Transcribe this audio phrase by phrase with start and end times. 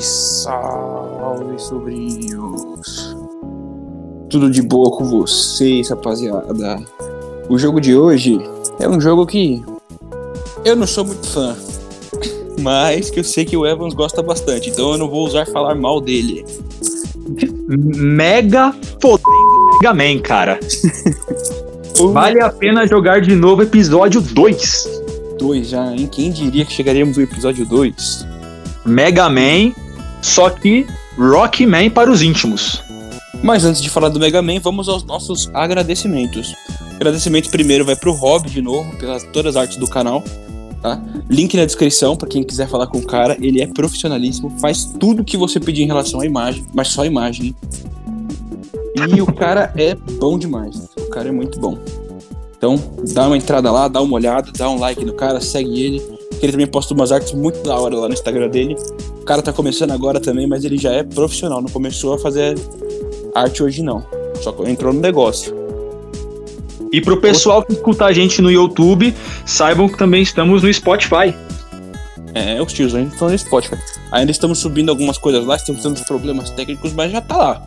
[0.00, 3.16] Salve, salve, sobrinhos.
[4.30, 6.82] Tudo de boa com vocês, rapaziada.
[7.48, 8.40] O jogo de hoje
[8.78, 9.62] é um jogo que
[10.64, 11.54] eu não sou muito fã,
[12.62, 15.74] mas que eu sei que o Evans gosta bastante, então eu não vou usar falar
[15.74, 16.46] mal dele.
[17.68, 20.58] Mega fodendo Mega Man, cara.
[22.12, 24.88] vale a pena jogar de novo episódio 2.
[25.38, 26.08] 2 já, hein?
[26.10, 28.26] Quem diria que chegaríamos no episódio 2?
[28.86, 29.72] Mega Man,
[30.22, 32.82] só que Rockman para os íntimos.
[33.42, 36.54] Mas antes de falar do Mega Man, vamos aos nossos agradecimentos.
[36.96, 40.22] Agradecimento primeiro vai pro Rob de novo, pelas todas as artes do canal.
[40.82, 41.00] Tá?
[41.28, 43.36] Link na descrição para quem quiser falar com o cara.
[43.40, 47.54] Ele é profissionalíssimo, faz tudo que você pedir em relação à imagem, mas só imagem.
[49.08, 50.88] E o cara é bom demais.
[50.98, 51.78] O cara é muito bom.
[52.56, 52.78] Então,
[53.14, 56.19] dá uma entrada lá, dá uma olhada, dá um like no cara, segue ele.
[56.42, 58.76] Ele também posta umas artes muito da hora lá no Instagram dele.
[59.20, 62.58] O cara tá começando agora também, mas ele já é profissional, não começou a fazer
[63.34, 64.04] arte hoje não.
[64.40, 65.54] Só entrou no negócio.
[66.92, 69.14] E pro pessoal que escuta a gente no YouTube,
[69.46, 71.34] saibam que também estamos no Spotify.
[72.34, 73.76] É, os tios ainda estão no Spotify.
[74.10, 77.66] Ainda estamos subindo algumas coisas lá, estamos tendo problemas técnicos, mas já tá lá.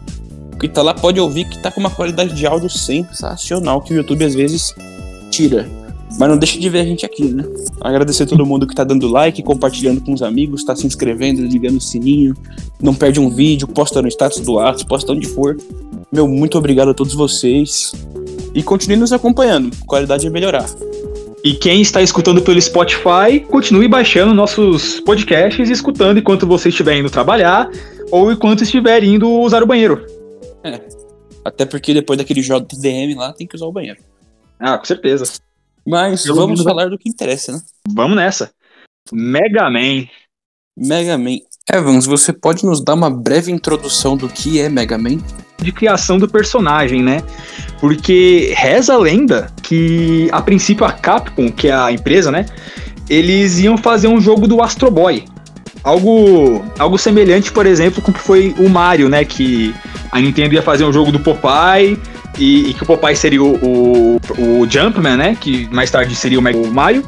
[0.54, 3.94] O que tá lá pode ouvir que tá com uma qualidade de áudio sensacional que
[3.94, 4.74] o YouTube às vezes
[5.30, 5.83] tira.
[6.20, 7.44] Mas não deixa de ver a gente aqui, né?
[7.82, 11.42] Agradecer a todo mundo que tá dando like, compartilhando com os amigos, tá se inscrevendo,
[11.42, 12.36] ligando o sininho,
[12.82, 15.58] não perde um vídeo, posta no status do WhatsApp, posta onde for.
[16.12, 17.92] Meu, muito obrigado a todos vocês.
[18.54, 20.70] E continue nos acompanhando, qualidade é melhorar.
[21.44, 26.98] E quem está escutando pelo Spotify, continue baixando nossos podcasts e escutando enquanto você estiver
[26.98, 27.70] indo trabalhar
[28.12, 30.06] ou enquanto estiver indo usar o banheiro.
[30.64, 30.80] É.
[31.44, 34.00] Até porque depois daquele JDM lá tem que usar o banheiro.
[34.58, 35.26] Ah, com certeza.
[35.86, 37.62] Mas Eu vamos falar do que interessa, né?
[37.88, 38.52] Vamos nessa.
[39.12, 40.08] Mega Man.
[40.78, 41.38] Mega Man.
[41.72, 45.20] Evans, você pode nos dar uma breve introdução do que é Mega Man?
[45.64, 47.24] de criação do personagem, né?
[47.80, 52.46] Porque reza a lenda que, a princípio, a Capcom, que é a empresa, né?
[53.10, 55.26] Eles iam fazer um jogo do Astro Boy.
[55.84, 59.26] Algo, algo semelhante, por exemplo, com o que foi o Mario, né?
[59.26, 59.76] Que
[60.12, 62.00] a Nintendo ia fazer um jogo do Popeye
[62.38, 65.38] e, e que o Popeye seria o, o, o Jumpman, né?
[65.40, 67.04] Que mais tarde seria o Mario.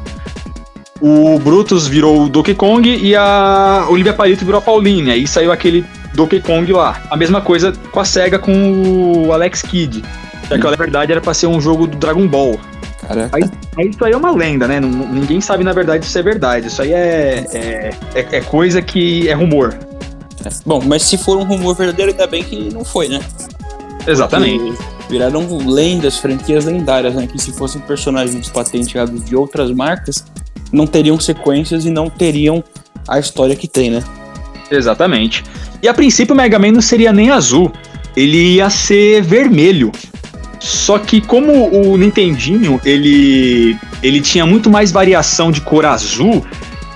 [1.00, 5.10] O Brutus virou o Donkey Kong e a Olivia Palito virou a Pauline.
[5.10, 7.02] Aí saiu aquele Donkey Kong lá.
[7.10, 10.02] A mesma coisa com a SEGA com o Alex Kidd.
[10.48, 12.58] Já que na verdade era pra ser um jogo do Dragon Ball.
[13.00, 13.36] Caraca.
[13.36, 13.42] Aí
[13.84, 14.80] isso aí é uma lenda, né?
[14.80, 16.68] Ninguém sabe na verdade se é verdade.
[16.68, 19.76] Isso aí é, é, é, é coisa que é rumor.
[20.64, 23.20] Bom, mas se for um rumor verdadeiro, ainda bem que não foi, né?
[24.06, 24.76] Exatamente.
[24.76, 27.26] Porque Viraram lendas, franquias lendárias, né?
[27.26, 30.24] Que se fossem personagens patenteados de outras marcas,
[30.72, 32.62] não teriam sequências e não teriam
[33.06, 34.02] a história que tem, né?
[34.70, 35.44] Exatamente.
[35.80, 37.70] E a princípio o Mega Man não seria nem azul.
[38.16, 39.92] Ele ia ser vermelho.
[40.60, 46.44] Só que como o Nintendinho, ele, ele tinha muito mais variação de cor azul,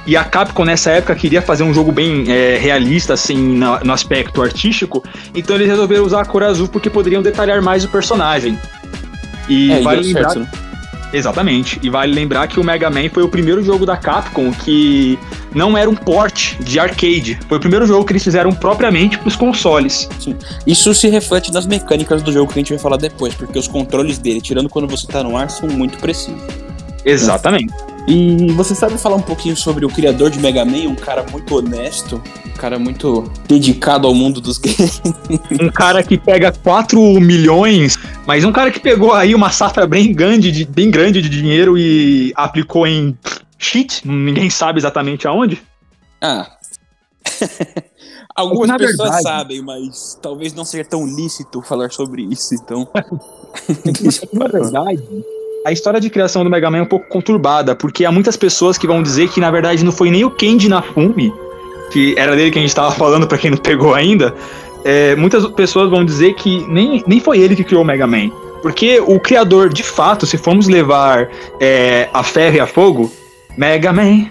[0.06, 3.92] e a Capcom nessa época queria fazer um jogo bem é, realista, assim, na- no
[3.92, 5.04] aspecto artístico,
[5.34, 8.58] então eles resolveram usar a cor azul porque poderiam detalhar mais o personagem.
[9.48, 10.48] E é, vale lembrar certo, né?
[11.12, 11.78] Exatamente.
[11.82, 15.18] E vale lembrar que o Mega Man foi o primeiro jogo da Capcom que
[15.54, 17.38] não era um port de arcade.
[17.48, 20.08] Foi o primeiro jogo que eles fizeram propriamente para os consoles.
[20.66, 23.66] Isso se reflete nas mecânicas do jogo que a gente vai falar depois, porque os
[23.66, 26.40] controles dele, tirando quando você tá no ar, são muito precisos.
[27.04, 27.72] Exatamente.
[28.08, 31.54] E você sabe falar um pouquinho sobre o criador de Mega Man, um cara muito
[31.56, 35.00] honesto, um cara muito dedicado ao mundo dos games.
[35.60, 40.12] Um cara que pega 4 milhões, mas um cara que pegou aí uma safra bem
[40.12, 43.16] grande de, bem grande de dinheiro e aplicou em
[43.58, 45.62] cheat, ninguém sabe exatamente aonde.
[46.20, 46.50] Ah.
[48.34, 52.88] Algumas Na pessoas verdade- sabem, mas talvez não seja tão lícito falar sobre isso, então.
[54.32, 55.02] Na verdade,
[55.64, 58.78] a história de criação do Mega Man é um pouco conturbada, porque há muitas pessoas
[58.78, 61.32] que vão dizer que na verdade não foi nem o Kenji Nafumi,
[61.90, 64.34] que era dele que a gente estava falando pra quem não pegou ainda.
[64.84, 68.30] é, muitas pessoas vão dizer que nem, nem foi ele que criou o Mega Man.
[68.62, 71.28] Porque o criador, de fato, se formos levar
[71.60, 73.10] é, a ferro e a fogo,
[73.56, 74.26] Mega Man,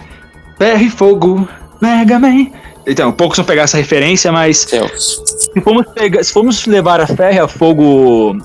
[0.58, 1.48] ferro e fogo,
[1.81, 2.48] Mega Man.
[2.86, 7.36] Então, poucos vão pegar essa referência, mas se formos, pegar, se formos levar a ferro
[7.36, 8.38] e a fogo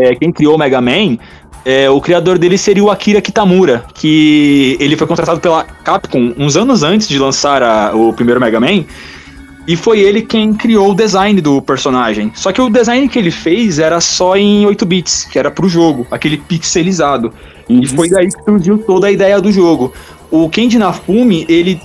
[0.00, 1.18] é, quem criou o Mega Man,
[1.64, 6.56] é, o criador dele seria o Akira Kitamura, que ele foi contratado pela Capcom uns
[6.56, 8.84] anos antes de lançar a- o primeiro Mega Man,
[9.66, 12.32] e foi ele quem criou o design do personagem.
[12.34, 15.68] Só que o design que ele fez era só em 8 bits, que era pro
[15.68, 17.32] jogo, aquele pixelizado.
[17.68, 19.92] E foi daí que surgiu toda a ideia do jogo.
[20.30, 21.80] O Kenji Nafumi, ele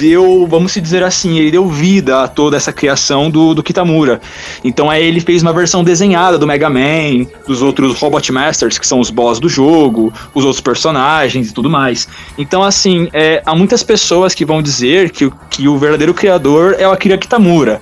[0.00, 4.20] deu, vamos dizer assim, ele deu vida a toda essa criação do, do Kitamura.
[4.64, 8.86] Então aí ele fez uma versão desenhada do Mega Man, dos outros Robot Masters, que
[8.86, 12.08] são os boss do jogo, os outros personagens e tudo mais.
[12.38, 16.88] Então, assim, é, há muitas pessoas que vão dizer que, que o verdadeiro criador é
[16.88, 17.80] o Akira Kitamura.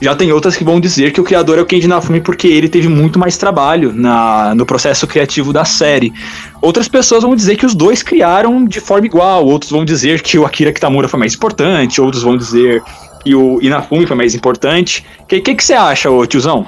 [0.00, 2.68] Já tem outras que vão dizer que o criador é o Kenji Inafune porque ele
[2.68, 6.12] teve muito mais trabalho na, no processo criativo da série.
[6.62, 10.38] Outras pessoas vão dizer que os dois criaram de forma igual, outros vão dizer que
[10.38, 12.82] o Akira Kitamura foi mais importante, outros vão dizer
[13.22, 15.04] que o Inafune foi mais importante.
[15.20, 16.66] O que, que, que você acha, ô tiozão?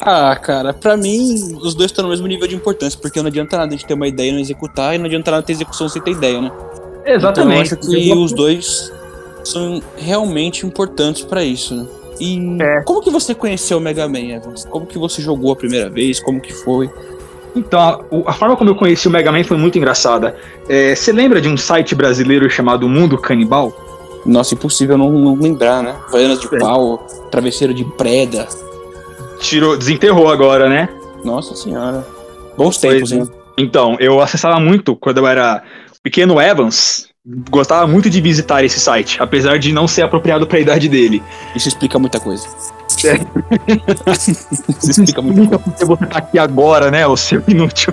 [0.00, 3.56] Ah, cara, pra mim, os dois estão no mesmo nível de importância, porque não adianta
[3.56, 5.88] nada a gente ter uma ideia e não executar, e não adianta nada ter execução
[5.88, 6.50] sem ter ideia, né?
[7.04, 7.74] Exatamente.
[7.74, 8.92] Então eu acho que os dois
[9.44, 11.86] são realmente importantes para isso, né?
[12.20, 12.82] E é.
[12.82, 14.64] como que você conheceu o Mega Man, Evans?
[14.64, 16.20] Como que você jogou a primeira vez?
[16.20, 16.90] Como que foi?
[17.54, 20.36] Então, a, a forma como eu conheci o Mega Man foi muito engraçada.
[20.68, 23.72] É, você lembra de um site brasileiro chamado Mundo Canibal?
[24.24, 25.96] Nossa, impossível não, não lembrar, né?
[26.10, 26.58] Vaianas de é.
[26.58, 28.46] pau, travesseiro de preda.
[29.40, 30.88] Tirou, desenterrou agora, né?
[31.24, 32.06] Nossa senhora.
[32.56, 33.22] Bons tempos, hein?
[33.22, 33.62] É.
[33.62, 35.62] Então, eu acessava muito quando eu era
[36.02, 37.08] pequeno Evans,
[37.50, 41.22] gostava muito de visitar esse site, apesar de não ser apropriado para a idade dele.
[41.54, 42.46] Isso explica muita coisa.
[43.04, 43.18] É.
[44.82, 45.84] Isso explica muita coisa.
[45.84, 47.92] você tá aqui agora, né, o seu inútil.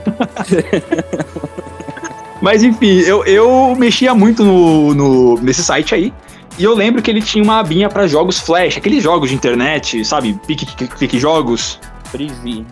[2.41, 6.13] Mas enfim, eu, eu mexia muito no, no, nesse site aí.
[6.59, 10.05] E eu lembro que ele tinha uma abinha para jogos flash, aqueles jogos de internet,
[10.05, 10.39] sabe?
[10.45, 11.79] Pique, pique, pique jogos.
[12.11, 12.63] Privy.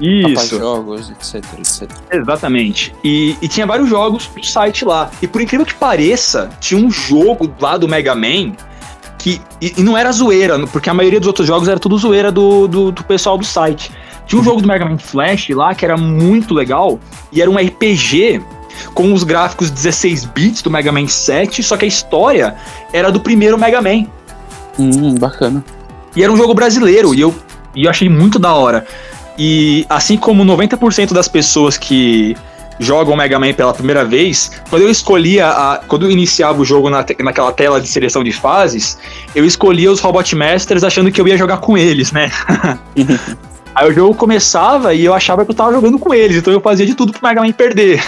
[0.00, 0.58] Isso.
[0.58, 1.90] jogos, etc, etc.
[2.10, 2.94] Exatamente.
[3.02, 5.10] E, e, tinha vários jogos no site lá.
[5.22, 8.52] E por incrível que pareça, tinha um jogo lá do Mega Man
[9.18, 9.40] que.
[9.60, 12.66] E, e não era zoeira, porque a maioria dos outros jogos era tudo zoeira do,
[12.66, 13.90] do, do pessoal do site.
[14.26, 16.98] Tinha um jogo do Mega Man Flash lá que era muito legal
[17.30, 18.42] e era um RPG
[18.92, 22.56] com os gráficos 16 bits do Mega Man 7, só que a história
[22.92, 24.06] era do primeiro Mega Man.
[24.78, 25.64] Hum, bacana.
[26.16, 27.34] E era um jogo brasileiro e eu,
[27.74, 28.86] e eu achei muito da hora.
[29.36, 32.36] E assim como 90% das pessoas que
[32.78, 36.90] jogam Mega Man pela primeira vez, quando eu escolhia a, quando eu iniciava o jogo
[36.90, 38.98] na, naquela tela de seleção de fases,
[39.34, 42.30] eu escolhia os Robot Masters achando que eu ia jogar com eles, né?
[43.74, 46.60] Aí o jogo começava e eu achava que eu tava jogando com eles, então eu
[46.60, 48.00] fazia de tudo pro Mega Man perder.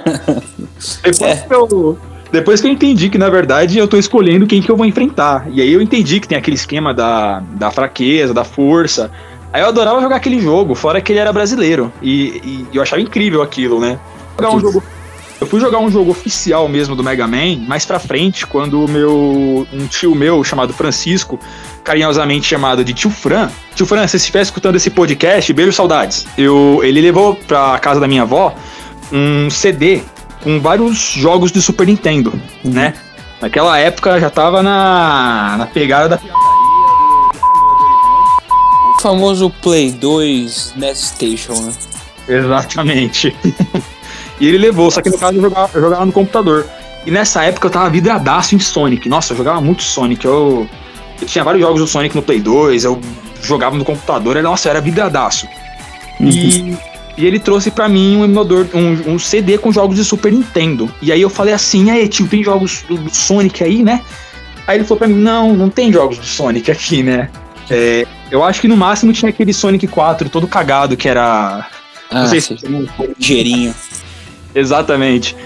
[1.02, 1.36] depois, é.
[1.36, 1.98] que eu,
[2.32, 5.46] depois que eu entendi que, na verdade, eu tô escolhendo quem que eu vou enfrentar.
[5.50, 9.10] E aí eu entendi que tem aquele esquema da, da fraqueza, da força.
[9.52, 11.92] Aí eu adorava jogar aquele jogo, fora que ele era brasileiro.
[12.00, 13.98] E, e eu achava incrível aquilo, né?
[14.38, 14.82] Jogar um jogo,
[15.42, 18.88] eu fui jogar um jogo oficial mesmo do Mega Man mais pra frente, quando o
[18.88, 19.66] meu.
[19.72, 21.38] um tio meu chamado Francisco,
[21.82, 23.50] carinhosamente chamado de tio Fran.
[23.74, 26.26] Tio Fran, se você estiver escutando esse podcast, beijo saudades.
[26.38, 28.54] Eu, ele levou pra casa da minha avó
[29.12, 30.02] um CD
[30.44, 32.32] com vários jogos de Super Nintendo,
[32.64, 32.70] uhum.
[32.70, 32.94] né?
[33.40, 36.18] Naquela época já tava na, na pegada da
[39.02, 41.72] famoso Play 2 NES Station, né?
[42.28, 43.34] Exatamente.
[44.40, 46.66] e ele levou, só que no caso eu jogava, eu jogava no computador.
[47.04, 49.08] E nessa época eu tava vidradaço em Sonic.
[49.08, 50.24] Nossa, eu jogava muito Sonic.
[50.24, 50.68] Eu,
[51.20, 53.00] eu tinha vários jogos do Sonic no Play 2, eu
[53.42, 55.48] jogava no computador, e, nossa, eu era vidradaço.
[56.20, 56.28] Uhum.
[56.28, 56.78] E,
[57.18, 60.88] e ele trouxe para mim um emulador, um, um, CD com jogos de Super Nintendo.
[61.02, 64.00] E aí eu falei assim, aí tio, tem jogos do, do Sonic aí, né?
[64.64, 67.28] Aí ele falou pra mim, não, não tem jogos do Sonic aqui, né?
[67.68, 71.66] É, eu acho que no máximo tinha aquele Sonic 4 todo cagado, que era.
[72.10, 72.56] Ah, não sei se.
[73.18, 73.74] Ligeirinho.
[74.54, 75.36] Exatamente.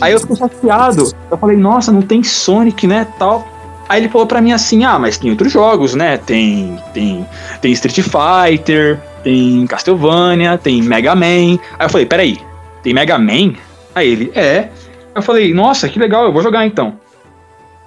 [0.00, 1.12] Aí eu fiquei chateado.
[1.28, 3.08] Eu falei, nossa, não tem Sonic, né?
[3.18, 3.46] Tal.
[3.88, 6.16] Aí ele falou pra mim assim: ah, mas tem outros jogos, né?
[6.16, 7.26] Tem, tem,
[7.60, 11.58] tem Street Fighter, tem Castlevania, tem Mega Man.
[11.76, 12.38] Aí eu falei: peraí,
[12.84, 13.54] tem Mega Man?
[13.96, 14.68] Aí ele: é.
[15.12, 17.00] Eu falei: nossa, que legal, eu vou jogar então.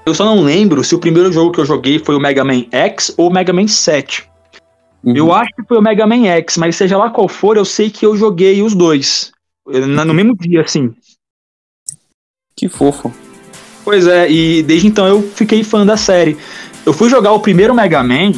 [0.06, 2.66] Eu só não lembro se o primeiro jogo que eu joguei foi o Mega Man
[2.70, 4.31] X ou o Mega Man 7.
[5.04, 5.16] Uhum.
[5.16, 7.90] Eu acho que foi o Mega Man X, mas seja lá qual for, eu sei
[7.90, 9.32] que eu joguei os dois.
[9.66, 10.94] No mesmo dia, assim.
[12.56, 13.12] Que fofo.
[13.84, 16.38] Pois é, e desde então eu fiquei fã da série.
[16.86, 18.34] Eu fui jogar o primeiro Mega Man,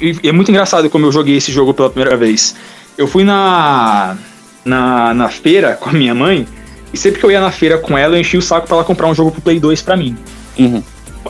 [0.00, 2.54] e é muito engraçado como eu joguei esse jogo pela primeira vez.
[2.96, 4.16] Eu fui na,
[4.64, 6.46] na, na feira com a minha mãe,
[6.92, 8.84] e sempre que eu ia na feira com ela, eu enchi o saco para ela
[8.84, 10.16] comprar um jogo pro Play 2 pra mim.
[10.56, 10.82] Uhum.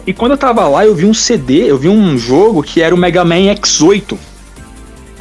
[0.07, 2.95] E quando eu tava lá, eu vi um CD, eu vi um jogo que era
[2.95, 4.19] o Mega Man X8.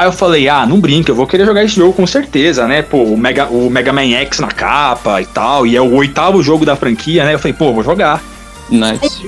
[0.03, 2.81] Aí eu falei, ah, não brinca, eu vou querer jogar esse jogo com certeza, né?
[2.81, 6.43] Pô, o Mega, o Mega Man X na capa e tal, e é o oitavo
[6.43, 7.33] jogo da franquia, né?
[7.33, 8.21] Eu falei, pô, vou jogar.
[8.69, 9.25] Nice.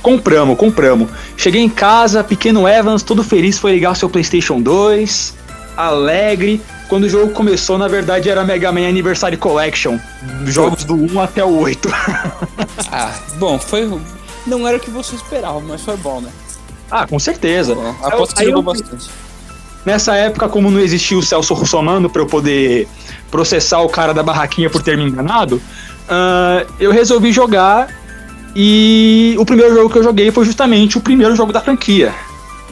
[0.00, 1.10] Compramos, compramos.
[1.36, 5.34] Cheguei em casa, pequeno Evans, todo feliz, foi ligar o seu PlayStation 2,
[5.76, 6.62] alegre.
[6.88, 9.98] Quando o jogo começou, na verdade, era Mega Man Anniversary Collection.
[10.46, 11.90] Jogos do 1 até o 8.
[12.90, 13.86] ah, bom, foi
[14.46, 16.30] Não era o que você esperava, mas foi bom, né?
[16.90, 17.76] Ah, com certeza.
[18.02, 19.25] Aposto que jogou eu- bastante.
[19.86, 22.88] Nessa época, como não existia o Celso Russomano pra eu poder
[23.30, 25.62] processar o cara da barraquinha por ter me enganado,
[26.08, 27.88] ah, eu resolvi jogar
[28.54, 32.12] e o primeiro jogo que eu joguei foi justamente o primeiro jogo da franquia.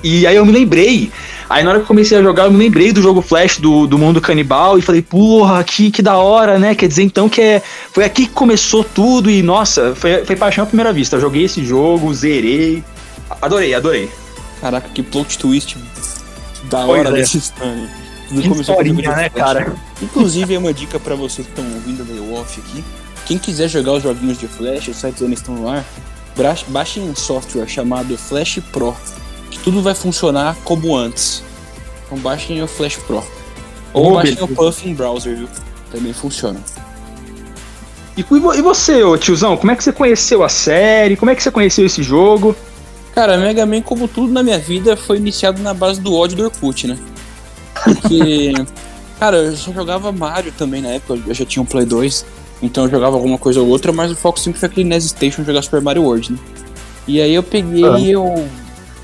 [0.02, 1.10] E aí eu me lembrei,
[1.48, 3.86] aí na hora que eu comecei a jogar, eu me lembrei do jogo Flash do,
[3.86, 6.74] do mundo canibal e falei, porra, que, que da hora, né?
[6.74, 10.64] Quer dizer então que é, foi aqui que começou tudo e nossa, foi, foi paixão
[10.64, 11.14] à primeira vista.
[11.14, 12.82] Eu joguei esse jogo, zerei,
[13.40, 14.10] adorei, adorei.
[14.60, 15.76] Caraca, que plot twist
[16.70, 17.12] da Pois hora é.
[17.20, 17.88] dessa história.
[18.28, 19.74] Tudo Que começou com o historinha, de né, cara?
[20.00, 22.84] Inclusive, é uma dica pra vocês que estão ouvindo meio off aqui.
[23.26, 25.84] Quem quiser jogar os joguinhos de Flash, os sites ainda estão no ar,
[26.68, 28.94] baixem um software chamado Flash Pro,
[29.50, 31.42] que tudo vai funcionar como antes.
[32.06, 33.22] Então baixem o Flash Pro.
[33.92, 34.52] Ou Oh, baixem beleza.
[34.52, 35.48] o Puffin Browser, viu?
[35.90, 36.60] Também funciona.
[38.16, 41.16] E, e você, ô tiozão, como é que você conheceu a série?
[41.16, 42.54] Como é que você conheceu esse jogo?
[43.14, 46.44] Cara, Mega Man, como tudo na minha vida, foi iniciado na base do ódio do
[46.44, 46.98] Orkut, né?
[47.84, 48.52] Porque,
[49.20, 52.26] cara, eu só jogava Mario também na época, eu já tinha um Play 2,
[52.60, 55.44] então eu jogava alguma coisa ou outra, mas o foco sempre foi aquele NES Station
[55.44, 56.38] jogar Super Mario World, né?
[57.06, 58.00] E aí eu peguei Ah.
[58.00, 58.48] eu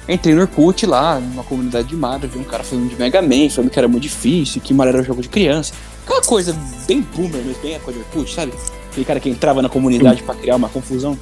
[0.09, 3.49] entrei no Orkut lá, numa comunidade de Mario, vi um cara falando de Mega Man,
[3.49, 5.73] falando que era muito difícil, que Mario era um jogo de criança.
[6.05, 6.57] Aquela coisa
[6.89, 8.53] bem boomer mesmo, bem a coisa do Orkut, sabe?
[8.91, 11.17] Aquele cara que entrava na comunidade pra criar uma confusão.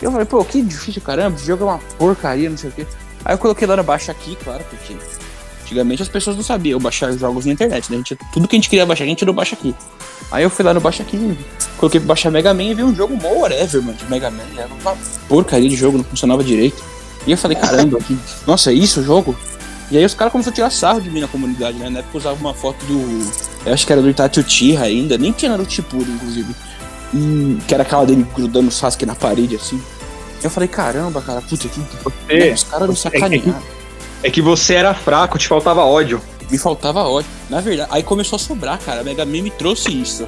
[0.00, 2.86] Eu falei, pô, que difícil, caramba, esse jogo é uma porcaria, não sei o quê.
[3.24, 4.96] Aí eu coloquei lá no baixa aqui, claro, porque
[5.62, 7.96] antigamente as pessoas não sabiam baixar jogos na internet, né?
[7.96, 9.74] A gente, tudo que a gente queria baixar, a gente não baixa aqui.
[10.30, 11.36] Aí eu fui lá no baixa aqui,
[11.76, 14.44] coloquei pra baixar Mega Man e vi um jogo mó whatever, mano, de Mega Man.
[14.56, 14.96] Era uma
[15.28, 16.82] porcaria de jogo, não funcionava direito.
[17.26, 19.36] E eu falei, caramba, que, nossa, é isso o jogo?
[19.90, 21.88] E aí os caras começaram a tirar sarro de mim na comunidade, né?
[21.88, 23.32] Na época eu usava uma foto do.
[23.64, 26.54] Eu acho que era do Itachi Uchiha ainda, nem tinha Naruto Shippuden, inclusive.
[27.14, 29.80] E que era aquela dele grudando o Sasuke na parede, assim.
[30.42, 31.80] Eu falei, caramba, cara, puta, que.
[32.28, 33.62] É, os caras não sacanearam.
[34.22, 36.20] é que você era fraco, te faltava ódio.
[36.50, 37.30] Me faltava ódio.
[37.50, 39.00] Na verdade, aí começou a sobrar, cara.
[39.00, 40.26] A Mega Man me trouxe isso.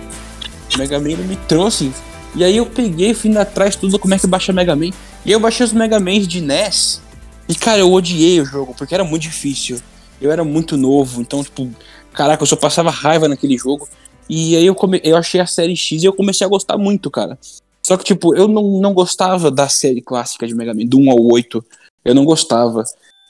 [0.76, 1.92] Mega Man me trouxe.
[2.34, 4.90] E aí eu peguei, fui indo atrás tudo como é que baixa Mega Man.
[5.25, 7.00] E eu baixei os Mega Mans de NES.
[7.49, 9.80] E cara, eu odiei o jogo, porque era muito difícil.
[10.20, 11.70] Eu era muito novo, então, tipo,
[12.12, 13.88] caraca, eu só passava raiva naquele jogo.
[14.32, 15.00] E aí eu, come...
[15.02, 17.37] eu achei a série X e eu comecei a gostar muito, cara.
[17.82, 21.10] Só que, tipo, eu não, não gostava da série clássica de Mega Man, do 1
[21.10, 21.64] ao 8.
[22.04, 22.84] Eu não gostava.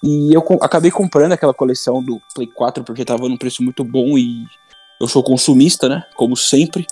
[0.04, 3.83] E eu co- acabei comprando aquela coleção do Play 4 porque tava num preço muito
[3.83, 4.45] bom e
[5.00, 6.04] eu sou consumista, né?
[6.16, 6.87] Como sempre.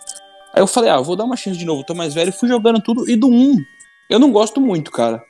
[0.55, 2.33] Aí eu falei, ah, vou dar uma chance de novo, tô mais velho.
[2.33, 3.09] Fui jogando tudo.
[3.11, 3.57] E do 1,
[4.09, 5.23] eu não gosto muito, cara.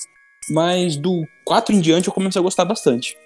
[0.50, 3.16] Mas do 4 em diante eu comecei a gostar bastante.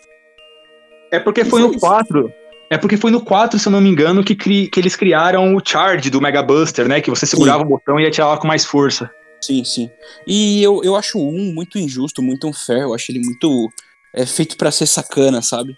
[1.10, 1.78] É porque E foi isso.
[1.80, 2.32] 4.
[2.72, 5.54] É porque foi no 4, se eu não me engano, que, cri- que eles criaram
[5.54, 7.00] o charge do Mega Buster, né?
[7.00, 9.10] Que você segurava o botão e atirava com mais força.
[9.42, 9.90] Sim, sim.
[10.26, 12.82] E eu, eu acho o 1 muito injusto, muito unfair.
[12.82, 13.68] Eu acho ele muito
[14.14, 15.76] é, feito pra ser sacana, sabe?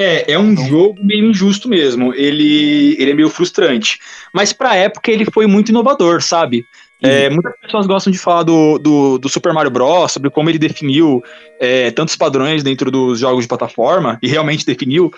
[0.00, 2.14] É, é um Então- jogo meio injusto mesmo.
[2.14, 3.98] Ele, ele é meio frustrante.
[4.32, 6.64] Mas pra época ele foi muito inovador, sabe?
[7.02, 10.58] É, muitas pessoas gostam de falar do, do, do Super Mario Bros., sobre como ele
[10.58, 11.22] definiu
[11.60, 15.12] é, tantos padrões dentro dos jogos de plataforma, e realmente definiu.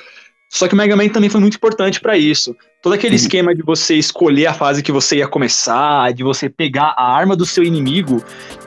[0.50, 2.56] Só que o Mega Man também foi muito importante pra isso.
[2.82, 3.20] Todo aquele Uhum.
[3.22, 7.36] esquema de você escolher a fase que você ia começar, de você pegar a arma
[7.36, 8.22] do seu inimigo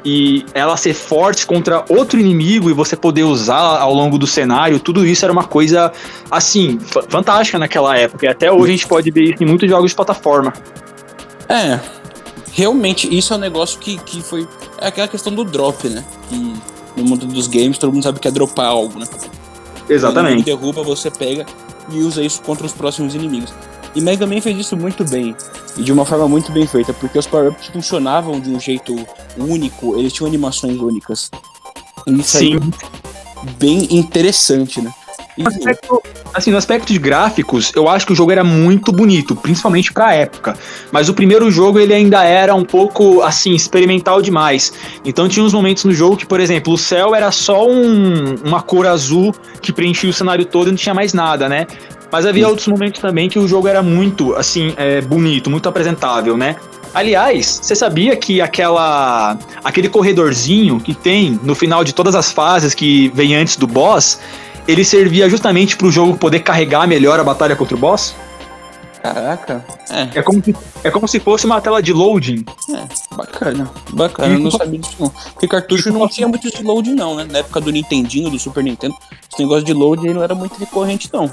[0.06, 4.80] e ela ser forte contra outro inimigo e você poder usar ao longo do cenário,
[4.80, 5.92] tudo isso era uma coisa,
[6.30, 8.26] assim, fa- fantástica naquela época.
[8.26, 10.54] E até hoje a gente pode ver isso em muitos jogos de plataforma.
[11.50, 11.80] É,
[12.54, 14.48] realmente, isso é um negócio que, que foi.
[14.80, 16.06] É aquela questão do drop, né?
[16.30, 16.36] Que
[16.96, 19.08] no mundo dos games todo mundo sabe que é dropar algo, né?
[19.90, 20.44] Exatamente.
[20.44, 21.46] derruba, você pega
[21.90, 23.54] e usa isso contra os próximos inimigos.
[23.94, 25.36] E Mega Man fez isso muito bem.
[25.78, 28.96] E de uma forma muito bem feita, porque os power-ups funcionavam de um jeito
[29.38, 31.30] único, eles tinham animações únicas.
[32.08, 32.72] E isso aí Sim.
[33.46, 34.94] é bem interessante, né?
[35.38, 38.92] E, No aspecto- assim, no aspecto de gráficos, eu acho que o jogo era muito
[38.92, 40.58] bonito, principalmente pra época.
[40.92, 44.74] Mas o primeiro jogo ele ainda era um pouco assim experimental demais.
[45.06, 48.62] Então tinha uns momentos no jogo que, por exemplo, o céu era só um- uma
[48.62, 51.66] cor azul que preenchia o cenário todo e não tinha mais nada, né?
[52.12, 56.36] Mas havia outros momentos também que o jogo era muito assim é, bonito, muito apresentável,
[56.36, 56.58] né?
[56.94, 62.76] Aliás, você sabia que aquela aquele corredorzinho que tem no final de todas as fases
[62.76, 64.20] que vem antes do boss,
[64.68, 68.16] ele servia justamente para o jogo poder carregar melhor a batalha contra o boss?
[69.02, 72.46] caraca, é, É como se, é como se fosse uma tela de loading.
[72.70, 75.10] é, bacana, bacana, eu não sabia disso não.
[75.10, 77.28] Porque cartucho não tinha muito de load não, né?
[77.30, 78.96] Na época do Nintendinho, do Super Nintendo,
[79.32, 81.30] esse negócio de load aí não era muito recorrente não.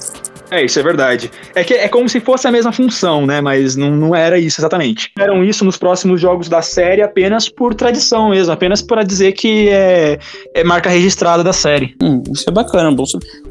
[0.50, 1.30] É, isso é verdade.
[1.54, 3.40] É que é como se fosse a mesma função, né?
[3.40, 5.10] Mas não, não era isso exatamente.
[5.18, 9.68] Eram isso nos próximos jogos da série apenas por tradição mesmo, apenas para dizer que
[9.68, 10.18] é,
[10.54, 11.94] é marca registrada da série.
[12.02, 13.04] Hum, isso é bacana, bom.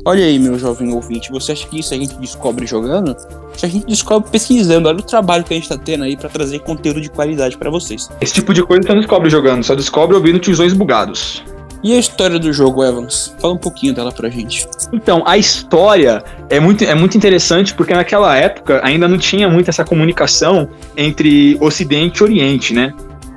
[0.05, 3.15] Olha aí, meu jovem ouvinte, você acha que isso a gente descobre jogando?
[3.55, 4.87] Isso a gente descobre pesquisando.
[4.87, 7.69] Olha o trabalho que a gente tá tendo aí para trazer conteúdo de qualidade para
[7.69, 8.09] vocês.
[8.21, 11.43] Esse tipo de coisa você não descobre jogando, só descobre ouvindo tiozões bugados.
[11.83, 13.35] E a história do jogo, Evans?
[13.39, 14.67] Fala um pouquinho dela pra gente.
[14.91, 19.69] Então, a história é muito, é muito interessante porque naquela época ainda não tinha muito
[19.69, 22.93] essa comunicação entre Ocidente e Oriente, né?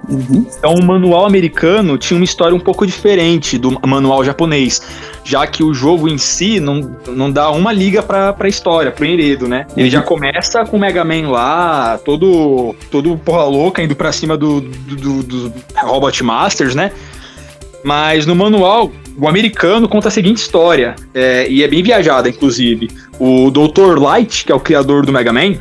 [0.08, 0.46] Uhum.
[0.58, 4.82] Então, o manual americano tinha uma história um pouco diferente do manual japonês,
[5.22, 9.04] já que o jogo em si não, não dá uma liga pra, pra história, pro
[9.04, 9.66] enredo, né?
[9.76, 9.90] Ele uhum.
[9.90, 14.60] já começa com o Mega Man lá, todo, todo porra louca, indo pra cima do,
[14.60, 16.90] do, do, do Robot Masters, né?
[17.82, 22.88] Mas no manual, o americano conta a seguinte história, é, e é bem viajada, inclusive.
[23.18, 23.98] O Dr.
[23.98, 25.56] Light, que é o criador do Mega Man,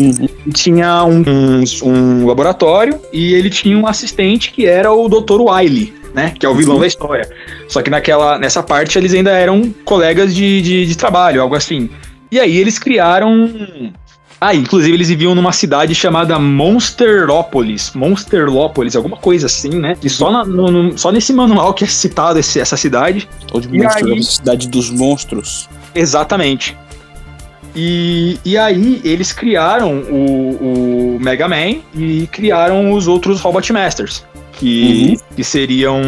[0.00, 0.28] uhum.
[0.52, 5.40] tinha um, um, um, laboratório e ele tinha um assistente que era o Dr.
[5.40, 6.34] Wily, né?
[6.38, 6.80] Que é o vilão uhum.
[6.80, 7.28] da história.
[7.68, 11.90] Só que naquela, nessa parte eles ainda eram colegas de, de, de trabalho, algo assim.
[12.30, 13.92] E aí eles criaram
[14.40, 17.92] ah, inclusive eles viviam numa cidade chamada Monsterópolis.
[17.92, 19.96] Monsterlópolis, alguma coisa assim, né?
[20.02, 23.28] E só, na, no, no, só nesse manual que é citado esse, essa cidade.
[23.52, 25.68] Onde Monster cidade dos monstros.
[25.92, 26.76] Exatamente.
[27.74, 34.24] E, e aí eles criaram o, o Mega Man e criaram os outros Robot Masters.
[34.52, 35.36] Que, uhum.
[35.36, 36.00] que seriam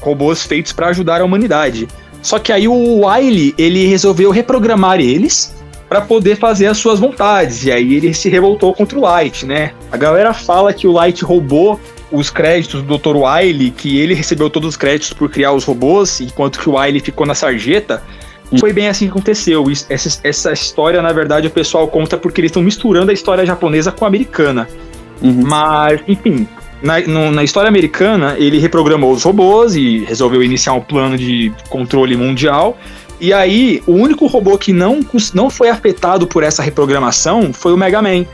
[0.00, 1.88] robôs feitos para ajudar a humanidade.
[2.22, 5.54] Só que aí o Wily, ele resolveu reprogramar eles
[5.88, 7.64] para poder fazer as suas vontades.
[7.64, 9.72] E aí ele se revoltou contra o Light, né?
[9.90, 13.16] A galera fala que o Light roubou os créditos do Dr.
[13.16, 17.00] Wily, que ele recebeu todos os créditos por criar os robôs, enquanto que o Wily
[17.00, 18.02] ficou na sarjeta.
[18.60, 19.64] Foi bem assim que aconteceu.
[19.88, 23.90] Essa, essa história, na verdade, o pessoal conta porque eles estão misturando a história japonesa
[23.90, 24.68] com a americana.
[25.20, 25.42] Uhum.
[25.44, 26.46] Mas, enfim,
[26.82, 31.52] na, no, na, história americana, ele reprogramou os robôs e resolveu iniciar um plano de
[31.68, 32.78] controle mundial.
[33.20, 35.00] E aí, o único robô que não,
[35.32, 38.26] não foi afetado por essa reprogramação foi o Mega Man.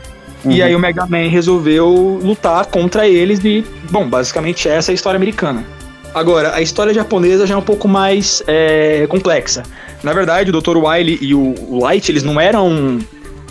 [0.43, 0.51] Uhum.
[0.51, 4.95] E aí o Mega Man resolveu lutar contra eles e, bom, basicamente essa é a
[4.95, 5.65] história americana.
[6.13, 9.63] Agora, a história japonesa já é um pouco mais é, complexa.
[10.03, 10.77] Na verdade, o Dr.
[10.77, 12.99] Wily e o Light, eles não eram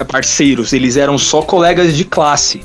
[0.06, 2.62] parceiros, eles eram só colegas de classe.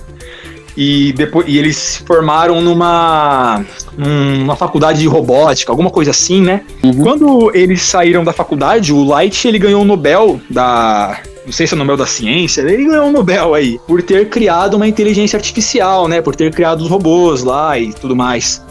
[0.78, 3.66] E, depois, e eles se formaram numa,
[3.98, 6.62] numa faculdade de robótica, alguma coisa assim, né?
[6.84, 7.02] Uhum.
[7.02, 11.74] Quando eles saíram da faculdade, o Light ele ganhou o Nobel da, não sei se
[11.74, 15.36] é o Nobel da Ciência, ele ganhou um Nobel aí, por ter criado uma inteligência
[15.36, 16.22] artificial, né?
[16.22, 18.62] Por ter criado os robôs lá e tudo mais.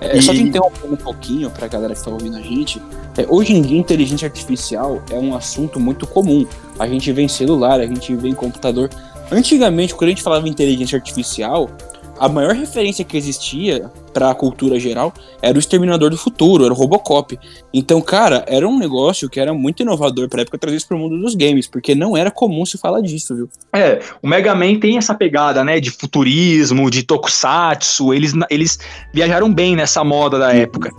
[0.00, 0.20] É, e...
[0.20, 2.82] Só te interrompendo um pouquinho pra galera que tá ouvindo a gente.
[3.16, 6.44] É, hoje em dia, inteligência artificial é um assunto muito comum.
[6.78, 8.90] A gente vê em celular, a gente vê em computador.
[9.30, 11.70] Antigamente, quando a gente falava em inteligência artificial,
[12.18, 16.72] a maior referência que existia para a cultura geral era o Exterminador do Futuro, era
[16.72, 17.38] o Robocop.
[17.72, 21.00] Então, cara, era um negócio que era muito inovador para época trazer isso para o
[21.00, 23.48] mundo dos games, porque não era comum se falar disso, viu?
[23.72, 28.78] É, o Mega Man tem essa pegada, né, de futurismo, de tokusatsu, eles, eles
[29.12, 30.90] viajaram bem nessa moda da época.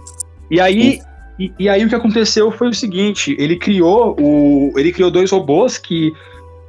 [0.52, 1.00] E aí,
[1.40, 5.32] e, e aí o que aconteceu foi o seguinte, ele criou o ele criou dois
[5.32, 6.12] robôs que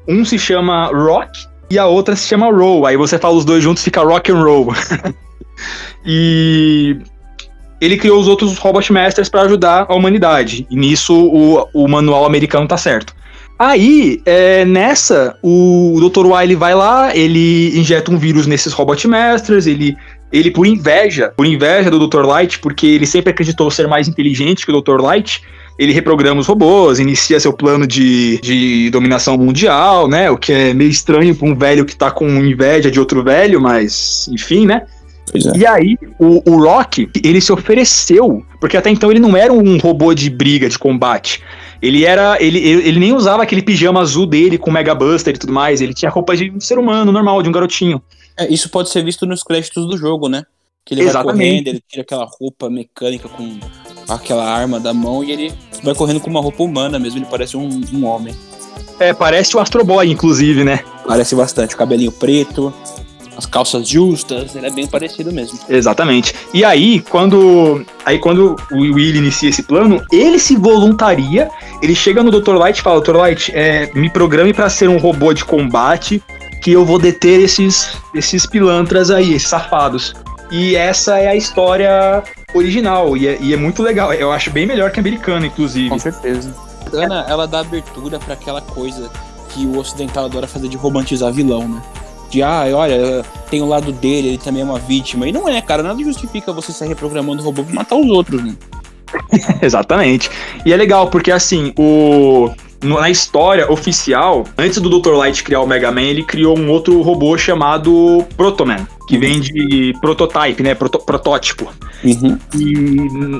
[0.09, 2.87] um se chama Rock e a outra se chama Roll.
[2.87, 4.73] Aí você fala os dois juntos, fica Rock and Roll.
[6.05, 6.97] e
[7.81, 10.67] ele criou os outros Robot Masters para ajudar a humanidade.
[10.71, 13.15] E nisso o, o manual americano tá certo.
[13.59, 16.27] Aí, é, nessa, o Dr.
[16.27, 19.97] Wily vai lá, ele injeta um vírus nesses Robot Masters, ele,
[20.31, 22.27] ele por inveja, por inveja do Dr.
[22.27, 25.01] Light, porque ele sempre acreditou ser mais inteligente que o Dr.
[25.01, 25.43] Light,
[25.79, 30.31] ele reprograma os robôs, inicia seu plano de, de dominação mundial, né?
[30.31, 33.61] O que é meio estranho para um velho que tá com inveja de outro velho,
[33.61, 34.83] mas enfim, né?
[35.35, 35.59] É.
[35.59, 39.77] E aí, o, o Rock, ele se ofereceu, porque até então ele não era um
[39.79, 41.43] robô de briga, de combate.
[41.83, 42.41] Ele era.
[42.41, 45.81] Ele, ele, ele nem usava aquele pijama azul dele com Mega Buster e tudo mais.
[45.81, 48.03] Ele tinha roupa de um ser humano normal, de um garotinho.
[48.39, 50.45] É, isso pode ser visto nos créditos do jogo, né?
[50.85, 51.27] Que ele Exatamente.
[51.27, 53.59] vai correndo, ele tira aquela roupa mecânica com
[54.09, 55.53] aquela arma da mão e ele
[55.87, 58.35] vai correndo com uma roupa humana mesmo, ele parece um, um homem.
[58.99, 60.81] É, parece o Astro Boy, inclusive, né?
[61.07, 62.73] Parece bastante, o cabelinho preto,
[63.37, 65.59] as calças justas, ele é bem parecido mesmo.
[65.69, 66.35] Exatamente.
[66.55, 71.51] E aí, quando aí quando o Will inicia esse plano, ele se voluntaria,
[71.83, 72.55] ele chega no Dr.
[72.55, 73.17] Light e fala, Dr.
[73.17, 76.23] Light, é, me programe para ser um robô de combate
[76.63, 80.15] que eu vou deter esses, esses pilantras aí, esses safados.
[80.51, 82.23] E essa é a história
[82.55, 83.17] original.
[83.17, 84.13] E é, e é, muito legal.
[84.13, 85.89] Eu acho bem melhor que a americana, inclusive.
[85.89, 86.55] Com certeza.
[86.85, 89.11] bacana ela dá abertura para aquela coisa
[89.51, 91.83] que o ocidental adora fazer de romantizar vilão, né?
[92.31, 95.29] De, ah, olha, tem o lado dele, ele também é uma vítima.
[95.29, 98.43] E não é, cara, nada justifica você sair reprogramando o robô pra matar os outros,
[98.43, 98.55] né?
[99.63, 100.31] Exatamente.
[100.65, 102.51] E é legal, porque assim, o
[102.83, 105.15] na história oficial, antes do Dr.
[105.15, 109.95] Light criar o Mega Man, ele criou um outro robô chamado Protoman, que vem de
[110.01, 110.75] prototype, né?
[110.75, 111.73] Proto protótipo.
[112.05, 112.39] Uhum.
[112.55, 112.75] E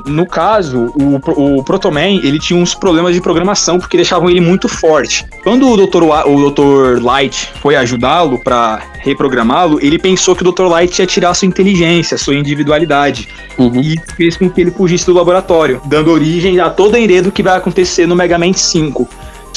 [0.09, 4.67] no caso, o, o Protoman, ele tinha uns problemas de programação porque deixavam ele muito
[4.67, 5.25] forte.
[5.43, 6.03] Quando o Dr.
[6.03, 7.03] o Dr.
[7.03, 10.65] Light foi ajudá-lo para reprogramá-lo, ele pensou que o Dr.
[10.65, 13.27] Light ia tirar sua inteligência, sua individualidade.
[13.57, 13.81] Uhum.
[13.81, 17.43] E fez com que ele fugisse do laboratório, dando origem a todo o enredo que
[17.43, 19.07] vai acontecer no Mega Man 5.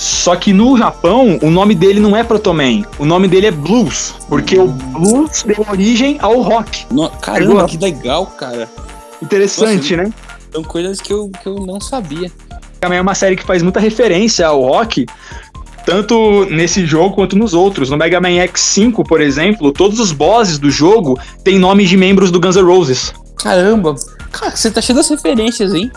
[0.01, 4.15] Só que no Japão, o nome dele não é Protoman, o nome dele é Blues,
[4.31, 6.87] porque o blues deu origem ao rock.
[6.91, 8.67] No, caramba, que legal, cara.
[9.21, 10.15] Interessante, Nossa, né?
[10.51, 12.33] São coisas que eu, que eu não sabia.
[12.81, 15.05] Também é uma série que faz muita referência ao rock,
[15.85, 17.91] tanto nesse jogo quanto nos outros.
[17.91, 22.31] No Mega Man X5, por exemplo, todos os bosses do jogo têm nomes de membros
[22.31, 23.13] do Guns N' Roses.
[23.37, 23.95] Caramba!
[24.33, 25.93] Cara, você tá cheio das referências, hein?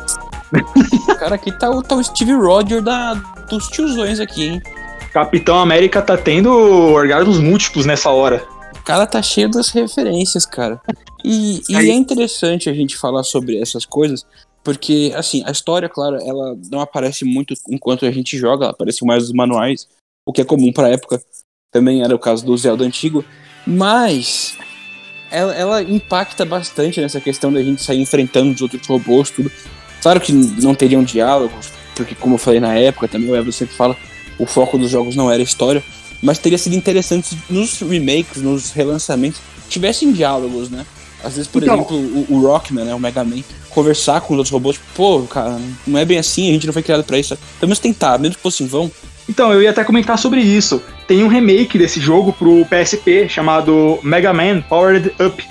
[1.20, 3.14] cara, aqui tá o, tá o Steve Roger da,
[3.50, 4.62] dos tiozões aqui, hein?
[5.12, 8.46] Capitão América tá tendo orgasmos múltiplos nessa hora.
[8.76, 10.82] O cara tá cheio das referências, cara.
[11.24, 14.26] E, e é interessante a gente falar sobre essas coisas,
[14.64, 19.06] porque, assim, a história, claro, ela não aparece muito enquanto a gente joga, ela aparece
[19.06, 19.88] mais nos manuais,
[20.26, 21.22] o que é comum pra época.
[21.72, 23.24] Também era o caso do Zelda antigo.
[23.66, 24.58] Mas
[25.32, 29.52] ela, ela impacta bastante nessa questão da gente sair enfrentando os outros robôs, tudo.
[30.04, 33.74] Claro que não teriam diálogos, porque como eu falei na época, também o Evo sempre
[33.74, 33.96] fala,
[34.38, 35.82] o foco dos jogos não era a história,
[36.22, 39.40] mas teria sido interessante nos remakes, nos relançamentos,
[39.70, 40.86] tivessem diálogos, né?
[41.24, 44.40] Às vezes, por então, exemplo, o, o, Rockman, né, o Mega Man, conversar com os
[44.40, 47.18] outros robôs, tipo, pô, cara, não é bem assim, a gente não foi criado para
[47.18, 47.38] isso.
[47.58, 48.92] Pelo menos tentar, mesmo que fosse em vão.
[49.30, 50.84] Então, eu ia até comentar sobre isso.
[51.08, 55.42] Tem um remake desse jogo pro PSP chamado Mega Man Powered Up,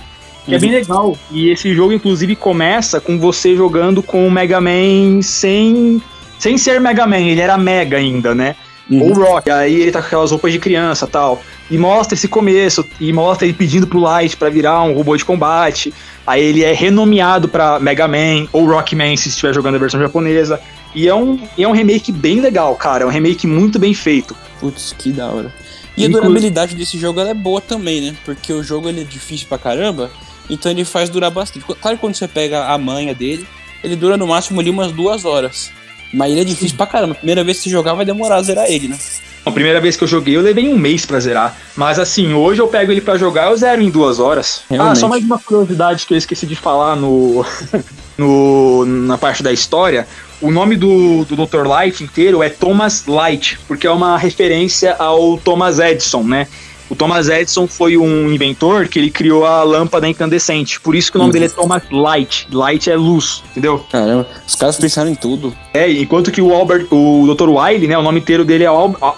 [0.45, 0.57] que uhum.
[0.57, 1.19] é bem legal.
[1.31, 6.03] E esse jogo, inclusive, começa com você jogando com o Mega Man sem
[6.39, 8.57] sem ser Mega Man, ele era Mega ainda, né?
[8.91, 9.03] Uhum.
[9.03, 11.41] Ou Rock, aí ele tá com aquelas roupas de criança tal.
[11.71, 15.25] E mostra esse começo, e mostra ele pedindo pro Light para virar um robô de
[15.25, 15.95] combate.
[16.27, 20.61] Aí ele é renomeado para Mega Man ou Rockman se estiver jogando a versão japonesa.
[20.95, 23.05] E é um, é um remake bem legal, cara.
[23.05, 24.37] É um remake muito bem feito.
[24.61, 25.55] Putz, que da hora.
[25.97, 28.17] E a durabilidade desse jogo é boa também, né?
[28.25, 30.11] Porque o jogo ele é difícil pra caramba,
[30.53, 31.65] então ele faz durar bastante.
[31.65, 33.47] Claro que quando você pega a manha dele,
[33.83, 35.71] ele dura no máximo ali umas duas horas.
[36.13, 37.15] Mas ele é difícil pra caramba.
[37.15, 38.99] Primeira vez que você jogar vai demorar a zerar ele, né?
[39.45, 41.57] A primeira vez que eu joguei, eu levei um mês para zerar.
[41.75, 44.63] Mas assim, hoje eu pego ele para jogar, eu zero em duas horas.
[44.71, 44.93] Realmente.
[44.93, 47.45] Ah, só mais uma curiosidade que eu esqueci de falar no,
[48.17, 50.07] no na parte da história.
[50.41, 51.67] O nome do, do Dr.
[51.67, 56.47] Light inteiro é Thomas Light, porque é uma referência ao Thomas Edison, né?
[56.91, 60.81] O Thomas Edison foi um inventor que ele criou a lâmpada incandescente.
[60.81, 61.33] Por isso que o nome uhum.
[61.33, 62.47] dele é Thomas Light.
[62.51, 63.85] Light é luz, entendeu?
[63.91, 65.55] Caramba, os caras pensaram em tudo.
[65.73, 67.49] É, enquanto que o Albert, o Dr.
[67.49, 68.69] Wiley, né, o nome inteiro dele é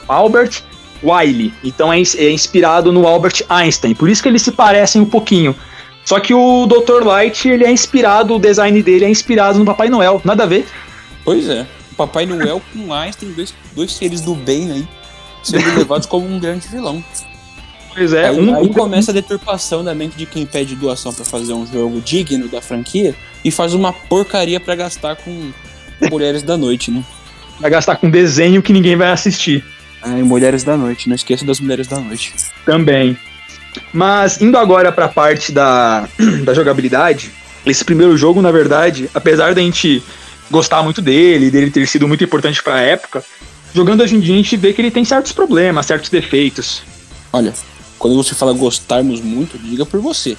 [0.08, 0.62] Albert
[1.02, 1.52] Wiley.
[1.64, 3.94] Então é, é inspirado no Albert Einstein.
[3.94, 5.54] Por isso que eles se parecem um pouquinho.
[6.04, 7.02] Só que o Dr.
[7.04, 10.20] Light, ele é inspirado, o design dele é inspirado no Papai Noel.
[10.24, 10.66] Nada a ver.
[11.24, 11.66] Pois é.
[11.96, 14.88] Papai Noel com Einstein, dois, dois seres do bem aí,
[15.42, 17.02] sendo levados como um grande vilão.
[17.94, 21.24] Pois é, aí, um, aí começa a deturpação da mente de quem pede doação para
[21.24, 25.52] fazer um jogo digno da franquia e faz uma porcaria para gastar com
[26.10, 27.04] Mulheres da Noite, né?
[27.60, 29.64] Vai gastar com desenho que ninguém vai assistir.
[30.02, 32.34] É, Mulheres da Noite, não esqueça das Mulheres da Noite.
[32.66, 33.16] Também.
[33.92, 36.08] Mas indo agora para a parte da,
[36.44, 37.30] da jogabilidade,
[37.64, 40.02] esse primeiro jogo, na verdade, apesar da gente
[40.50, 43.24] gostar muito dele, dele ter sido muito importante para a época,
[43.72, 46.82] jogando hoje em dia a gente vê que ele tem certos problemas, certos defeitos.
[47.32, 47.52] Olha,
[48.04, 50.36] quando você fala gostarmos muito, diga por você.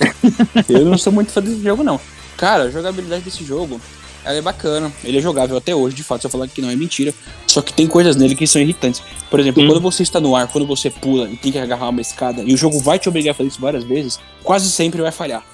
[0.66, 2.00] eu não sou muito fã desse jogo, não.
[2.38, 3.78] Cara, a jogabilidade desse jogo,
[4.24, 4.90] ela é bacana.
[5.04, 7.12] Ele é jogável até hoje, de fato, se eu falar que não é mentira.
[7.46, 9.02] Só que tem coisas nele que são irritantes.
[9.28, 9.68] Por exemplo, Sim.
[9.68, 12.54] quando você está no ar, quando você pula e tem que agarrar uma escada, e
[12.54, 15.44] o jogo vai te obrigar a fazer isso várias vezes, quase sempre vai falhar.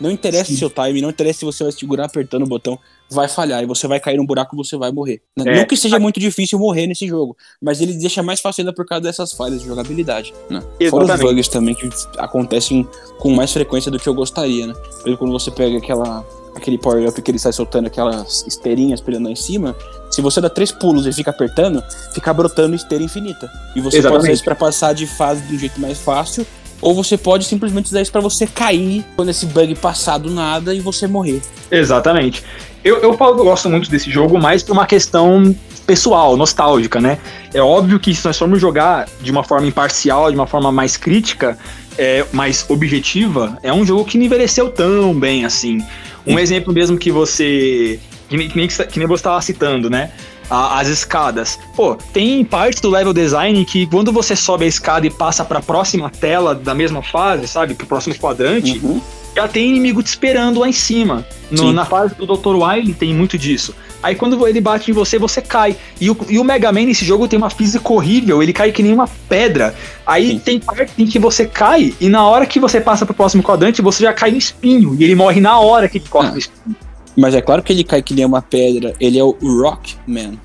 [0.00, 2.78] Não interessa o seu time, não interessa se você vai segurar apertando o botão,
[3.10, 5.22] vai falhar e você vai cair num buraco e você vai morrer.
[5.38, 5.56] É.
[5.56, 8.86] Não que seja muito difícil morrer nesse jogo, mas ele deixa mais fácil ainda por
[8.86, 10.32] causa dessas falhas de jogabilidade.
[10.48, 10.62] Né?
[10.90, 12.86] Fora os bugs também que acontecem
[13.18, 14.74] com mais frequência do que eu gostaria, né?
[14.74, 19.26] Por exemplo, quando você pega aquela aquele power-up que ele sai soltando aquelas esteirinhas pulando
[19.26, 19.76] lá em cima,
[20.10, 21.82] se você dá três pulos e fica apertando,
[22.12, 23.48] fica brotando esteira infinita.
[23.76, 24.02] E você Exatamente.
[24.02, 26.44] pode usar isso pra passar de fase de um jeito mais fácil
[26.80, 30.74] ou você pode simplesmente usar isso para você cair quando esse bug passar do nada
[30.74, 31.40] e você morrer.
[31.70, 32.42] Exatamente.
[32.84, 35.54] Eu, eu falo que eu gosto muito desse jogo mais por uma questão
[35.86, 37.18] pessoal, nostálgica, né?
[37.52, 40.96] É óbvio que se nós formos jogar de uma forma imparcial, de uma forma mais
[40.96, 41.58] crítica,
[41.96, 45.84] é, mais objetiva, é um jogo que não envelheceu tão bem assim.
[46.26, 47.98] Um exemplo mesmo que você.
[48.28, 50.10] Que nem, que nem, que nem você estava citando, né?
[50.50, 51.58] A, as escadas.
[51.76, 55.58] Pô, tem partes do level design que quando você sobe a escada e passa para
[55.58, 57.74] a próxima tela da mesma fase, sabe?
[57.74, 59.00] Pro próximo quadrante, uhum.
[59.34, 61.26] já tem inimigo te esperando lá em cima.
[61.50, 62.56] No, na fase do Dr.
[62.56, 63.74] Wily tem muito disso.
[64.02, 65.76] Aí quando ele bate em você, você cai.
[66.00, 68.82] E o, e o Mega Man nesse jogo tem uma física horrível, ele cai que
[68.82, 69.74] nem uma pedra.
[70.06, 70.38] Aí Sim.
[70.38, 73.82] tem parte em que você cai, e na hora que você passa pro próximo quadrante,
[73.82, 74.94] você já cai no espinho.
[74.98, 76.32] E ele morre na hora que corta ah.
[76.32, 76.76] no espinho.
[77.18, 78.94] Mas é claro que ele cai que nem uma pedra.
[79.00, 80.38] Ele é o Rockman.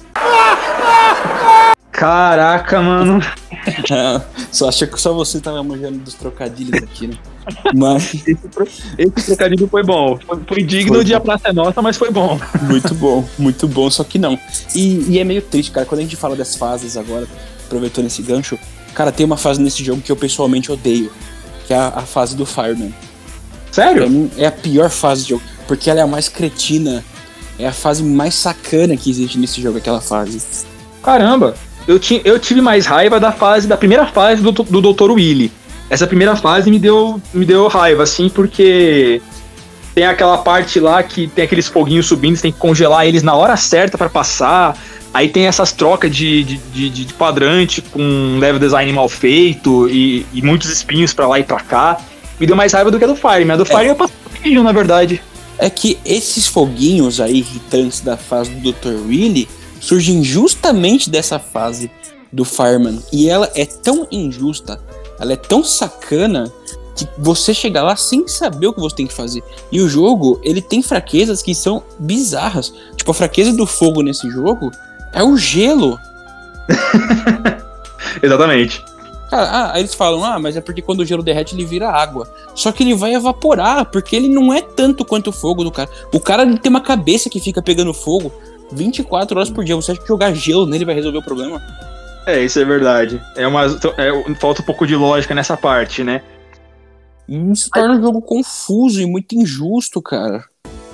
[1.92, 3.22] Caraca, mano.
[4.52, 7.18] só acha que só você tava manjando dos trocadilhos aqui, né?
[7.76, 8.16] Mas.
[8.26, 8.40] Esse,
[8.98, 10.18] esse trocadilho foi bom.
[10.26, 11.18] Foi, foi digno foi de bom.
[11.18, 12.40] A Praça é Nossa, mas foi bom.
[12.64, 14.40] Muito bom, muito bom, só que não.
[14.74, 17.28] E, e é meio triste, cara, quando a gente fala das fases agora,
[17.66, 18.58] aproveitando esse gancho,
[18.96, 21.12] cara, tem uma fase nesse jogo que eu pessoalmente odeio,
[21.68, 22.94] que é a, a fase do Fireman.
[23.74, 24.08] Sério?
[24.08, 27.04] Mim, é a pior fase do jogo, porque ela é a mais cretina,
[27.58, 30.40] é a fase mais sacana que existe nesse jogo, aquela fase.
[31.02, 31.56] Caramba!
[31.88, 35.10] Eu, ti, eu tive mais raiva da fase, da primeira fase do, do Dr.
[35.10, 35.52] Willy.
[35.90, 39.20] Essa primeira fase me deu, me deu raiva, assim, porque
[39.96, 43.34] tem aquela parte lá que tem aqueles foguinhos subindo, você tem que congelar eles na
[43.34, 44.78] hora certa para passar.
[45.12, 50.28] Aí tem essas trocas de, de, de, de, quadrante com level design mal feito e,
[50.32, 52.00] e muitos espinhos para lá e pra cá.
[52.40, 53.92] Me deu mais raiva do que a do Fire, a do Fire é.
[53.92, 55.22] eu passei na verdade.
[55.58, 59.08] É que esses foguinhos aí irritantes da fase do Dr.
[59.08, 59.48] Willy
[59.80, 61.92] surgem justamente dessa fase
[62.32, 63.00] do Fireman.
[63.12, 64.82] E ela é tão injusta,
[65.20, 66.52] ela é tão sacana
[66.96, 69.44] que você chega lá sem saber o que você tem que fazer.
[69.72, 72.74] E o jogo, ele tem fraquezas que são bizarras.
[72.96, 74.72] Tipo, a fraqueza do fogo nesse jogo
[75.12, 76.00] é o gelo.
[78.22, 78.84] Exatamente.
[79.34, 81.90] Cara, ah, aí eles falam, ah, mas é porque quando o gelo derrete ele vira
[81.90, 82.32] água.
[82.54, 85.90] Só que ele vai evaporar, porque ele não é tanto quanto o fogo do cara.
[86.14, 88.32] O cara tem uma cabeça que fica pegando fogo.
[88.72, 89.76] 24 horas por dia.
[89.76, 91.60] Você acha que jogar gelo nele vai resolver o problema?
[92.28, 93.20] É, isso é verdade.
[93.36, 96.22] É uma, é, falta um pouco de lógica nessa parte, né?
[97.28, 100.46] Isso torna o jogo confuso e muito injusto, cara.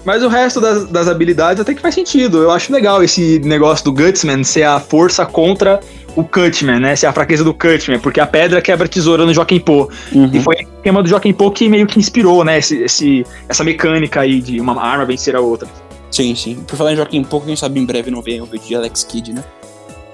[0.09, 2.41] Mas o resto das, das, habilidades até que faz sentido.
[2.41, 5.79] Eu acho legal esse negócio do Gutsman ser a força contra
[6.15, 6.95] o Cutman, né?
[6.95, 9.87] Ser a fraqueza do Cutman, porque a pedra quebra a tesoura no Joaquim Pô.
[10.11, 10.31] Uhum.
[10.33, 12.57] E foi o esquema do Joaquim Pô que meio que inspirou, né?
[12.57, 15.67] Esse, esse, essa mecânica aí de uma arma vencer a outra.
[16.09, 16.55] Sim, sim.
[16.55, 19.03] Por falar em Joaquim Pouco, quem sabe em breve não vem o vídeo de Alex
[19.03, 19.43] Kidd, né?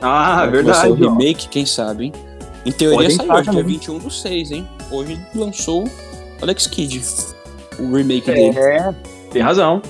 [0.01, 0.89] Ah, verdade.
[0.89, 2.13] O remake, quem sabe, hein?
[2.65, 4.67] Em teoria saiu hoje, dia 21 do 6, hein?
[4.91, 5.85] Hoje lançou
[6.41, 7.01] Alex Kidd,
[7.79, 8.59] o remake é, dele.
[8.59, 8.93] É,
[9.35, 9.81] tem razão.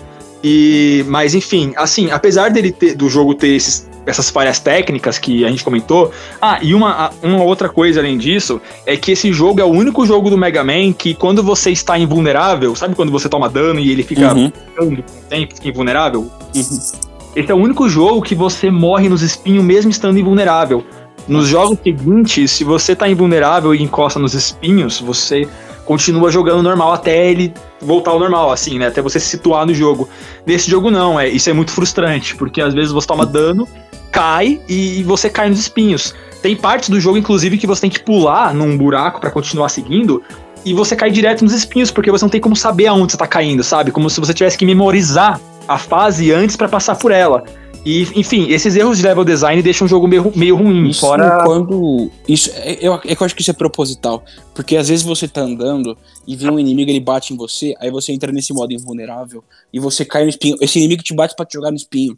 [0.43, 5.43] E, mas enfim, assim, apesar dele ter, do jogo ter esses essas falhas técnicas que
[5.43, 6.11] a gente comentou.
[6.39, 10.05] Ah, e uma, uma outra coisa além disso é que esse jogo é o único
[10.05, 13.91] jogo do Mega Man que quando você está invulnerável, sabe quando você toma dano e
[13.91, 14.51] ele fica uhum.
[15.27, 16.21] tempo, fica invulnerável?
[16.21, 16.79] Uhum.
[17.35, 20.83] Esse é o único jogo que você morre nos espinhos mesmo estando invulnerável.
[21.27, 25.47] Nos jogos seguintes, se você está invulnerável e encosta nos espinhos, você
[25.85, 28.87] continua jogando normal até ele voltar ao normal, assim, né?
[28.87, 30.09] Até você se situar no jogo.
[30.45, 33.67] Nesse jogo não, é, isso é muito frustrante, porque às vezes você toma dano
[34.11, 36.15] cai e você cai nos espinhos.
[36.41, 40.23] Tem partes do jogo, inclusive, que você tem que pular num buraco para continuar seguindo
[40.63, 43.27] e você cai direto nos espinhos, porque você não tem como saber aonde você tá
[43.27, 43.91] caindo, sabe?
[43.91, 47.43] Como se você tivesse que memorizar a fase antes para passar por ela.
[47.85, 50.89] E, enfim, esses erros de level design deixam o jogo meio, meio ruim.
[50.89, 51.43] Isso fora.
[51.45, 52.09] quando.
[52.27, 54.25] Isso, é, eu, é eu acho que isso é proposital.
[54.55, 55.95] Porque às vezes você tá andando
[56.25, 59.79] e vem um inimigo, ele bate em você, aí você entra nesse modo invulnerável e
[59.79, 60.57] você cai no espinho.
[60.59, 62.15] Esse inimigo te bate para te jogar no espinho.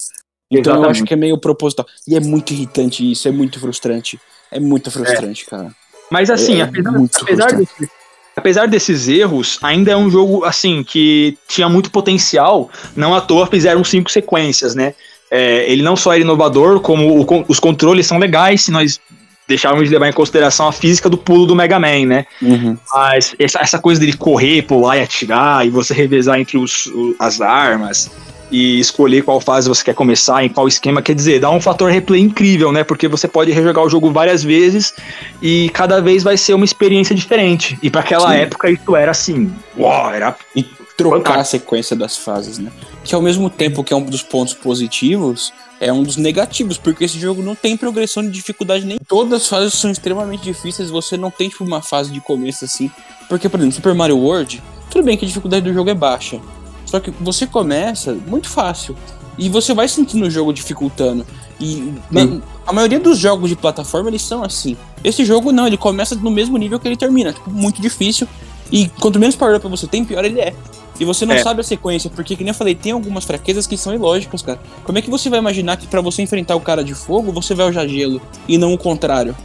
[0.50, 0.86] Então Exatamente.
[0.86, 1.86] eu acho que é meio proposital.
[2.08, 4.18] E é muito irritante isso, é muito frustrante.
[4.50, 5.50] É muito frustrante, é.
[5.50, 5.76] cara.
[6.10, 7.92] Mas assim, é, apesar, apesar, desse,
[8.34, 12.70] apesar, desses erros, ainda é um jogo assim que tinha muito potencial.
[12.96, 14.96] Não à toa fizeram cinco sequências, né?
[15.30, 19.00] É, ele não só era inovador, como o, os controles são legais, se nós
[19.48, 22.26] deixarmos de levar em consideração a física do pulo do Mega Man, né?
[22.42, 22.78] Uhum.
[22.94, 27.40] Mas essa, essa coisa dele correr, pular e atirar, e você revezar entre os, as
[27.40, 28.12] armas
[28.52, 31.92] e escolher qual fase você quer começar, em qual esquema, quer dizer, dá um fator
[31.92, 32.84] replay incrível, né?
[32.84, 34.94] Porque você pode rejogar o jogo várias vezes
[35.42, 37.78] e cada vez vai ser uma experiência diferente.
[37.82, 38.38] E para aquela Sim.
[38.38, 40.64] época isso era assim, uau, era e
[40.96, 42.72] trocar a sequência das fases, né?
[43.08, 47.06] Que ao mesmo tempo que é um dos pontos positivos, é um dos negativos, porque
[47.06, 49.00] esse jogo não tem progressão de dificuldade nem.
[49.08, 52.92] Todas as fases são extremamente difíceis, você não tem tipo uma fase de começo assim.
[53.30, 56.42] Porque, por exemplo, Super Mario World, tudo bem que a dificuldade do jogo é baixa,
[56.86, 58.94] só que você começa muito fácil.
[59.38, 61.26] E você vai sentindo o jogo dificultando.
[61.62, 64.76] E na, a maioria dos jogos de plataforma eles são assim.
[65.02, 68.28] Esse jogo não, ele começa no mesmo nível que ele termina, tipo, muito difícil.
[68.70, 70.54] E quanto menos power up você tem, pior ele é.
[71.00, 71.40] E você não É.
[71.40, 74.60] sabe a sequência, porque, que nem eu falei, tem algumas fraquezas que são ilógicas, cara.
[74.84, 77.54] Como é que você vai imaginar que pra você enfrentar o cara de fogo, você
[77.54, 79.36] vai usar gelo e não o contrário?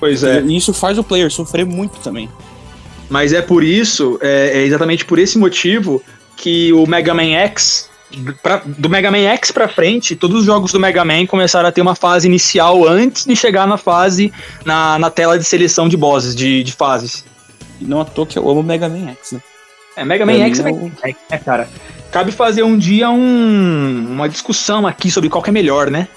[0.00, 0.40] Pois é.
[0.40, 2.28] E isso faz o player sofrer muito também.
[3.10, 6.02] Mas é por isso, é, é exatamente por esse motivo
[6.36, 7.88] que o Mega Man X,
[8.42, 11.72] pra- do Mega Man X pra frente, todos os jogos do Mega Man começaram a
[11.72, 14.32] ter uma fase inicial antes de chegar na fase,
[14.64, 17.24] na, na tela de seleção de bosses, de, de fases.
[17.80, 19.40] E não à toa que eu amo Mega Man X, né?
[19.98, 21.68] É, Mega Man X é é, né, cara?
[22.10, 26.08] Cabe fazer um dia um, uma discussão aqui sobre qual que é melhor, né?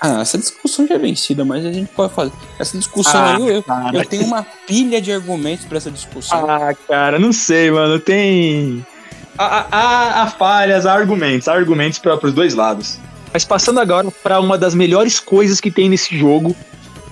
[0.00, 2.32] Ah, essa discussão já é vencida, mas a gente pode fazer.
[2.58, 3.96] Essa discussão Ah, aí, eu, cara.
[3.96, 6.50] eu tenho uma pilha de argumentos pra essa discussão.
[6.50, 7.98] Ah, cara, não sei, mano.
[8.00, 8.84] Tem.
[9.38, 12.98] Há, há- há falhas, há argumentos, há argumentos para os dois lados.
[13.32, 16.56] Mas passando agora para uma das melhores coisas que tem nesse jogo,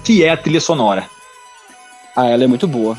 [0.05, 1.07] que é a trilha sonora.
[2.17, 2.97] Ah, ela é muito boa.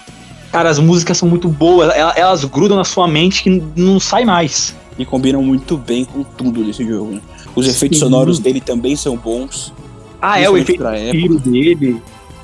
[0.54, 4.76] Cara, as músicas são muito boas, elas, grudam na sua mente que não sai mais.
[5.00, 7.22] E combinam muito bem com tudo desse jogo, né?
[7.56, 8.06] Os efeitos Sim.
[8.06, 9.74] sonoros dele também são bons.
[10.22, 12.00] Ah, é, o efeito tiro dele.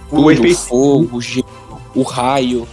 [0.09, 0.57] Tudo, O efeito.
[0.57, 1.45] fogo, o gelo,
[1.93, 2.67] o raio,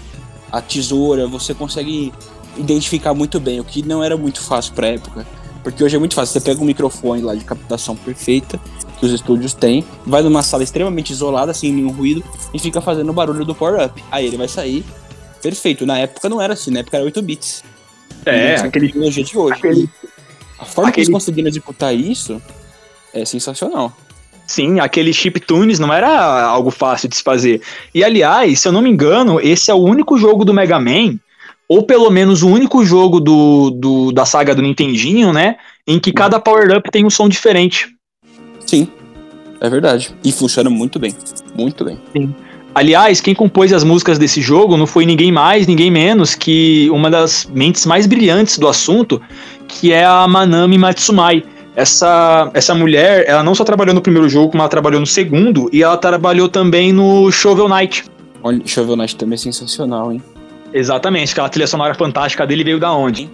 [0.51, 2.15] a tesoura, você consegue
[2.57, 5.27] identificar muito bem, o que não era muito fácil pra época.
[5.63, 8.59] Porque hoje é muito fácil, você pega um microfone lá de captação perfeita,
[8.99, 13.11] que os estúdios têm, vai numa sala extremamente isolada, sem nenhum ruído, e fica fazendo
[13.11, 14.03] o barulho do power-up.
[14.11, 14.83] Aí ele vai sair
[15.43, 15.87] perfeito.
[15.87, 17.63] Na época não era assim, na época era 8 bits.
[18.25, 18.89] É, aquele.
[18.89, 19.55] tecnologia de hoje.
[19.55, 19.89] aquele-
[20.59, 22.41] A forma que eles aquele- conseguiram executar isso
[23.15, 23.93] é sensacional.
[24.47, 27.61] Sim, aquele chiptunes não era algo fácil de se fazer.
[27.95, 31.19] E aliás, se eu não me engano, esse é o único jogo do Mega Man,
[31.69, 35.57] ou pelo menos o único jogo do, do- da saga do Nintendinho, né?
[35.87, 37.89] Em que cada power-up tem um som diferente.
[38.65, 38.89] Sim,
[39.61, 40.15] é verdade.
[40.25, 41.15] E funciona muito bem.
[41.57, 42.01] Muito bem.
[42.77, 47.09] Aliás, quem compôs as músicas desse jogo não foi ninguém mais, ninguém menos que uma
[47.11, 49.19] das mentes mais brilhantes do assunto,
[49.67, 51.43] que é a Manami Matsumai.
[51.75, 55.71] Essa, essa mulher, ela não só trabalhou no primeiro jogo, como ela trabalhou no segundo,
[55.73, 58.05] e ela trabalhou também no Shovel Knight.
[58.43, 60.23] Olha, Shovel Knight também é sensacional, hein?
[60.75, 63.31] Exatamente, aquela trilha sonora fantástica dele veio da onde?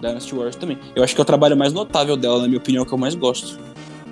[0.00, 0.78] Dynasty Warriors também.
[0.94, 3.16] Eu acho que é o trabalho mais notável dela, na minha opinião, que eu mais
[3.16, 3.58] gosto.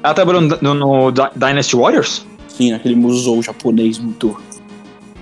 [0.02, 2.26] Ela trabalhou no, no- no Dy- Dynasty Warriors?
[2.48, 4.37] Sim, aquele musou japonês muito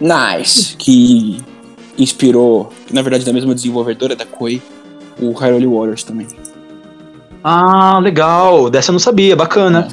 [0.00, 1.40] nice, que
[1.98, 4.60] inspirou, que na verdade é da mesma desenvolvedora da Koei,
[5.20, 6.26] o Hyrule Warriors também.
[7.42, 9.88] Ah, legal, dessa eu não sabia, bacana.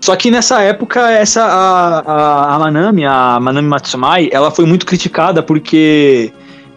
[0.00, 4.86] Só que nessa época, essa a, a, a Manami, a Manami Matsumai, ela foi muito
[4.86, 6.32] criticada porque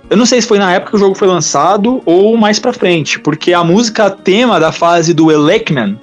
[0.10, 2.74] eu não sei se foi na época que o jogo foi lançado ou mais pra
[2.74, 5.98] frente, porque a música tema da fase do Elecman,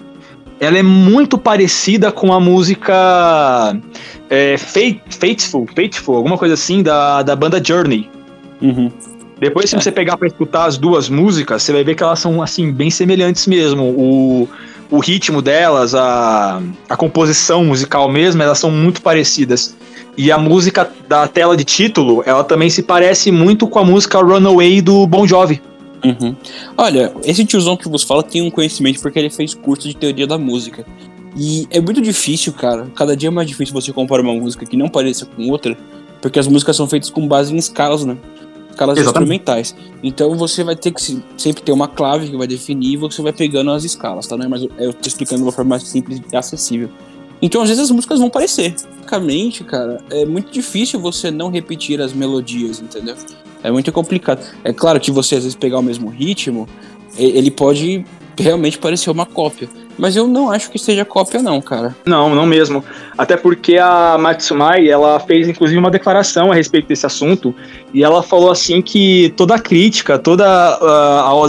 [0.61, 3.75] ela é muito parecida com a música
[4.29, 8.09] é, Fate, Fateful, Fateful, alguma coisa assim da, da banda Journey.
[8.61, 8.93] Uhum.
[9.41, 9.81] Depois, se É.
[9.81, 12.91] você pegar pra escutar as duas músicas, você vai ver que elas são, assim, bem
[12.91, 13.85] semelhantes mesmo.
[13.85, 14.49] O,
[14.91, 19.75] o ritmo delas, a, a composição musical mesmo, elas são muito parecidas.
[20.15, 24.19] E a música da tela de título, ela também se parece muito com a música
[24.19, 25.63] Runaway do Bon Jovi.
[26.05, 26.35] Uhum.
[26.79, 30.27] Olha, esse tiozão que vos fala tem um conhecimento porque ele fez curso de teoria
[30.27, 30.87] da música.
[31.37, 32.87] E é muito difícil, cara.
[32.95, 35.77] Cada dia é mais difícil você comparar uma música que não pareça com outra,
[36.21, 38.17] porque as músicas são feitas com base em escalas, né?
[38.71, 39.33] Escalas Exatamente.
[39.37, 39.75] instrumentais.
[40.03, 43.21] Então você vai ter que se- sempre ter uma clave que vai definir e você
[43.21, 44.37] vai pegando as escalas, tá?
[44.37, 46.89] Não é mais, eu tô explicando de uma forma mais simples e acessível.
[47.43, 48.75] Então às vezes as músicas vão parecer.
[48.97, 53.17] Basicamente, cara, é muito difícil você não repetir as melodias, entendeu?
[53.63, 54.45] É muito complicado.
[54.65, 56.69] É claro que você às vezes pegar o mesmo ritmo,
[57.17, 58.05] ele pode
[58.39, 59.69] realmente parecer uma cópia.
[59.99, 61.95] Mas eu não acho que seja cópia, não, cara.
[62.07, 62.83] Não, não mesmo.
[63.19, 67.55] Até porque a Matsumai, ela fez inclusive uma declaração a respeito desse assunto,
[67.93, 70.47] e ela falou assim que toda a crítica, todas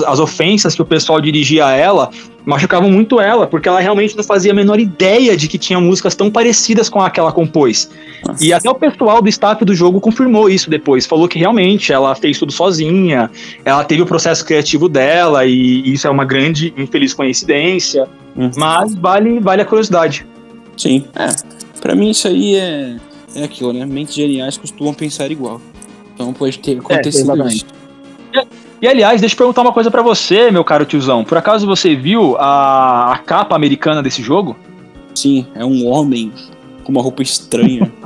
[0.06, 2.10] as ofensas que o pessoal dirigia a ela,
[2.46, 6.16] machucavam muito ela, porque ela realmente não fazia a menor ideia de que tinha músicas
[6.16, 7.90] tão parecidas com a que ela compôs.
[8.26, 8.44] Nossa.
[8.44, 12.16] E até o pessoal do staff do jogo confirmou isso depois, falou que realmente ela
[12.16, 13.30] fez tudo sozinha,
[13.64, 18.50] ela teve o processo criativo dela, e isso é uma grande infeliz coincidência, Uhum.
[18.56, 20.26] mas vale, vale a curiosidade.
[20.78, 21.04] Sim.
[21.16, 21.28] É.
[21.82, 22.96] Pra mim isso aí é,
[23.36, 23.86] é aquilo, né?
[23.86, 25.62] Mentes geniais costumam pensar igual.
[26.14, 27.56] Então pode ter acontecido exatamente.
[27.58, 27.66] isso.
[28.82, 31.24] E aliás, deixa eu perguntar uma coisa pra você, meu caro tiozão.
[31.24, 34.58] Por acaso você viu a, a capa americana desse jogo?
[35.14, 36.34] Sim, é um homem
[36.84, 37.92] com uma roupa estranha.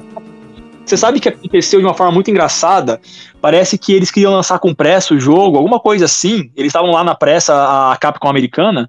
[0.85, 3.01] Você sabe que aconteceu de uma forma muito engraçada?
[3.41, 6.51] Parece que eles queriam lançar com pressa o jogo, alguma coisa assim.
[6.55, 7.55] Eles estavam lá na pressa,
[7.91, 8.87] a Capcom americana.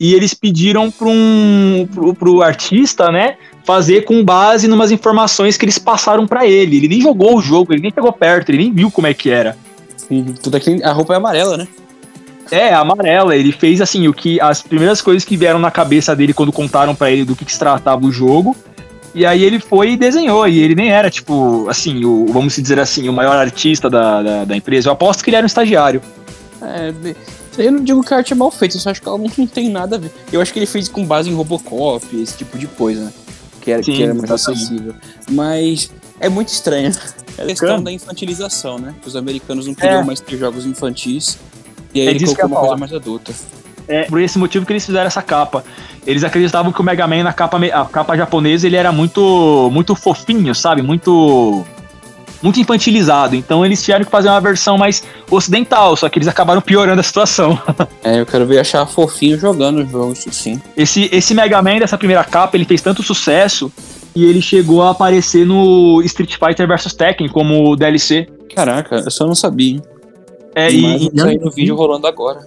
[0.00, 5.64] e eles pediram para um pro, pro artista, né, fazer com base numas informações que
[5.64, 6.78] eles passaram para ele.
[6.78, 9.30] Ele nem jogou o jogo, ele nem chegou perto, ele nem viu como é que
[9.30, 9.56] era.
[10.10, 10.34] Uhum.
[10.42, 11.68] Tudo aqui, a roupa é amarela, né?
[12.50, 13.36] É, amarela.
[13.36, 16.94] Ele fez assim o que as primeiras coisas que vieram na cabeça dele quando contaram
[16.94, 18.56] para ele do que, que se tratava o jogo.
[19.14, 20.46] E aí ele foi e desenhou.
[20.48, 24.44] E ele nem era, tipo, assim, o, vamos dizer assim, o maior artista da, da,
[24.44, 24.88] da empresa.
[24.88, 26.00] Eu aposto que ele era um estagiário.
[26.62, 26.92] É,
[27.58, 29.46] eu não digo que a arte é mal feita, eu só acho que ela não
[29.46, 30.12] tem nada a ver.
[30.32, 33.12] Eu acho que ele fez com base em Robocop, esse tipo de coisa, né?
[33.60, 34.94] Que era, Sim, que era mais acessível.
[35.30, 36.92] Mas é muito estranho.
[37.38, 38.94] É a questão da infantilização, né?
[39.06, 40.04] Os americanos não queriam é.
[40.04, 41.38] mais ter jogos infantis.
[41.94, 43.32] E aí é ele colocou uma coisa mais adulta.
[43.88, 45.64] É por esse motivo que eles fizeram essa capa.
[46.06, 49.94] Eles acreditavam que o Mega Man na capa, a capa japonesa ele era muito muito
[49.94, 50.80] fofinho, sabe?
[50.80, 51.64] Muito
[52.42, 53.36] muito infantilizado.
[53.36, 57.04] Então eles tiveram que fazer uma versão mais ocidental, só que eles acabaram piorando a
[57.04, 57.58] situação.
[58.02, 60.60] é, eu quero ver achar fofinho jogando o jogo, isso sim.
[60.76, 63.72] Esse, esse Mega Man dessa primeira capa, ele fez tanto sucesso
[64.14, 68.28] e ele chegou a aparecer no Street Fighter vs Tekken como DLC.
[68.54, 69.80] Caraca, eu só não sabia.
[70.54, 72.40] É, e, e, e no vídeo rolando agora.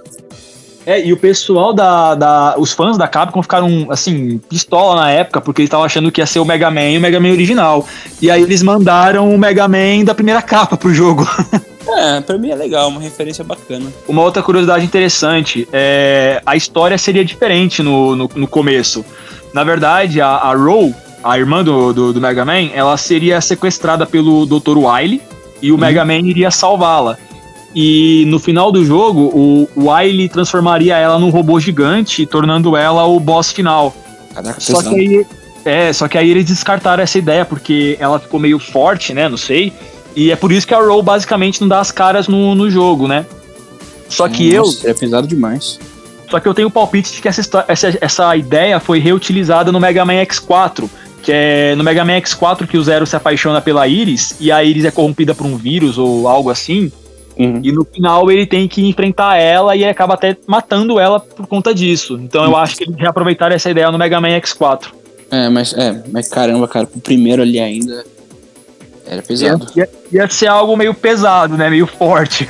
[0.85, 2.55] É, e o pessoal da, da.
[2.57, 6.25] Os fãs da Capcom ficaram, assim, pistola na época, porque eles estavam achando que ia
[6.25, 7.87] ser o Mega Man e o Mega Man original.
[8.21, 11.27] E aí eles mandaram o Mega Man da primeira capa pro jogo.
[11.85, 13.85] É, pra mim é legal, uma referência bacana.
[14.07, 19.05] Uma outra curiosidade interessante, é, a história seria diferente no, no, no começo.
[19.53, 20.53] Na verdade, a, a
[21.23, 24.77] a irmã do, do, do, Mega Man, ela seria sequestrada pelo Dr.
[24.77, 25.21] Wily
[25.61, 25.79] e o uhum.
[25.79, 27.17] Mega Man iria salvá-la.
[27.75, 33.19] E no final do jogo, o Wily transformaria ela num robô gigante, tornando ela o
[33.19, 33.95] boss final.
[34.33, 35.25] Caraca, só que aí,
[35.65, 39.27] é, só que aí eles descartaram essa ideia, porque ela ficou meio forte, né?
[39.27, 39.73] Não sei.
[40.15, 43.07] E é por isso que a Roll basicamente não dá as caras no, no jogo,
[43.07, 43.25] né?
[44.07, 44.91] Só que Nossa, eu.
[44.91, 45.79] É pesado demais.
[46.29, 49.79] Só que eu tenho o palpite de que essa, essa, essa ideia foi reutilizada no
[49.79, 50.89] Mega Man X4.
[51.21, 54.63] Que é no Mega Man X4 que o Zero se apaixona pela Iris e a
[54.63, 56.91] Iris é corrompida por um vírus ou algo assim.
[57.37, 57.59] Uhum.
[57.63, 61.73] E no final ele tem que enfrentar ela e acaba até matando ela por conta
[61.73, 62.19] disso.
[62.21, 64.87] Então eu acho que eles reaproveitaram essa ideia no Mega Man X4.
[65.31, 68.05] É, mas, é, mas caramba, cara, o primeiro ali ainda
[69.05, 69.67] era pesado.
[69.75, 71.69] Ia, ia, ia ser algo meio pesado, né?
[71.69, 72.49] Meio forte.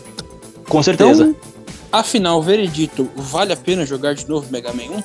[0.68, 1.24] Com certeza.
[1.24, 1.36] Então,
[1.90, 5.02] afinal, veredito, vale a pena jogar de novo Mega Man 1?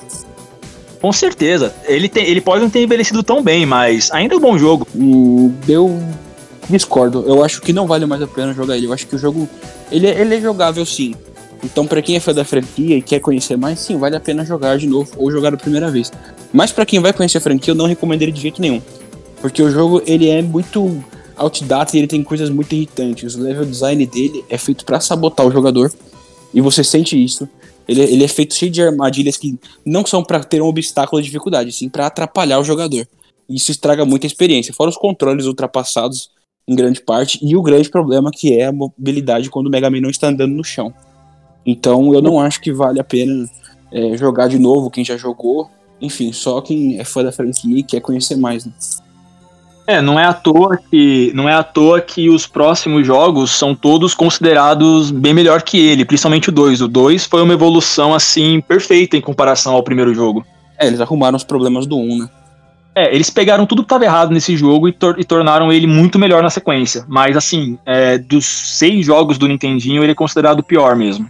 [1.01, 1.73] Com certeza.
[1.85, 4.87] Ele, tem, ele pode não ter envelhecido tão bem, mas ainda é um bom jogo.
[4.95, 5.99] Hum, deu
[6.69, 7.23] discordo.
[7.27, 8.87] Eu acho que não vale mais a pena jogar ele.
[8.87, 9.47] Eu acho que o jogo.
[9.91, 11.15] Ele, é, ele é jogável sim.
[11.63, 14.45] Então, para quem é fã da franquia e quer conhecer mais, sim, vale a pena
[14.45, 16.11] jogar de novo ou jogar a primeira vez.
[16.53, 18.81] Mas para quem vai conhecer a franquia, eu não recomendo ele de jeito nenhum.
[19.41, 21.03] Porque o jogo ele é muito
[21.35, 23.35] outdated e ele tem coisas muito irritantes.
[23.35, 25.91] O level design dele é feito para sabotar o jogador.
[26.53, 27.47] E você sente isso.
[27.87, 31.27] Ele, ele é feito cheio de armadilhas que não são para ter um obstáculo de
[31.27, 33.07] dificuldade, sim para atrapalhar o jogador.
[33.47, 34.73] Isso estraga muito a experiência.
[34.73, 36.29] Fora os controles ultrapassados
[36.67, 40.01] em grande parte, e o grande problema que é a mobilidade quando o Mega Man
[40.01, 40.93] não está andando no chão.
[41.65, 43.47] Então eu não acho que vale a pena
[43.91, 45.69] é, jogar de novo quem já jogou.
[46.01, 48.65] Enfim, só quem é fã da franquia e quer conhecer mais.
[48.65, 48.73] Né?
[49.87, 53.75] É, não é à toa que não é à toa que os próximos jogos são
[53.75, 56.81] todos considerados bem melhor que ele, principalmente o 2.
[56.81, 60.45] O 2 foi uma evolução assim perfeita em comparação ao primeiro jogo.
[60.77, 62.29] É, eles arrumaram os problemas do 1, um, né?
[62.95, 66.17] É, eles pegaram tudo que estava errado nesse jogo e, tor e, tornaram ele muito
[66.17, 67.03] melhor na sequência.
[67.09, 71.29] Mas, assim, é, dos seis jogos do Nintendinho, ele é considerado o pior mesmo.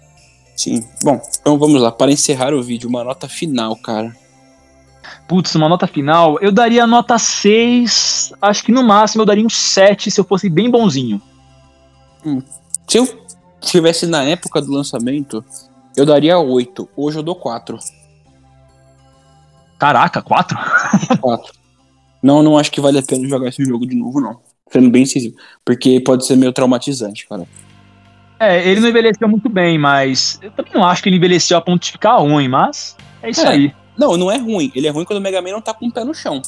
[0.56, 0.86] Sim.
[1.04, 1.92] Bom, então vamos lá.
[1.92, 4.16] Para encerrar o vídeo, uma nota final, cara.
[5.28, 8.34] Putz, uma nota final, eu daria nota 6.
[8.40, 11.20] Acho que no máximo eu daria um 7 se eu fosse bem bonzinho.
[12.24, 12.42] Hum.
[12.88, 13.26] Se eu
[13.60, 15.44] estivesse na época do lançamento,
[15.98, 16.88] eu daria 8.
[16.96, 17.80] Hoje eu dou 4.
[19.86, 20.58] Caraca, 4?
[21.22, 21.54] 4.
[22.24, 24.40] Não, não acho que vale a pena jogar esse jogo de novo, não.
[24.72, 25.38] Sendo bem sensível.
[25.64, 27.44] Porque pode ser meio traumatizante, cara.
[28.40, 31.62] É, ele não envelheceu muito bem, mas eu também não acho que ele envelheceu a
[31.62, 33.48] ponto de ficar ruim, mas é isso é.
[33.48, 33.76] aí.
[33.96, 34.72] Não, não é ruim.
[34.74, 36.42] Ele é ruim quando o Mega Man não tá com o pé no chão.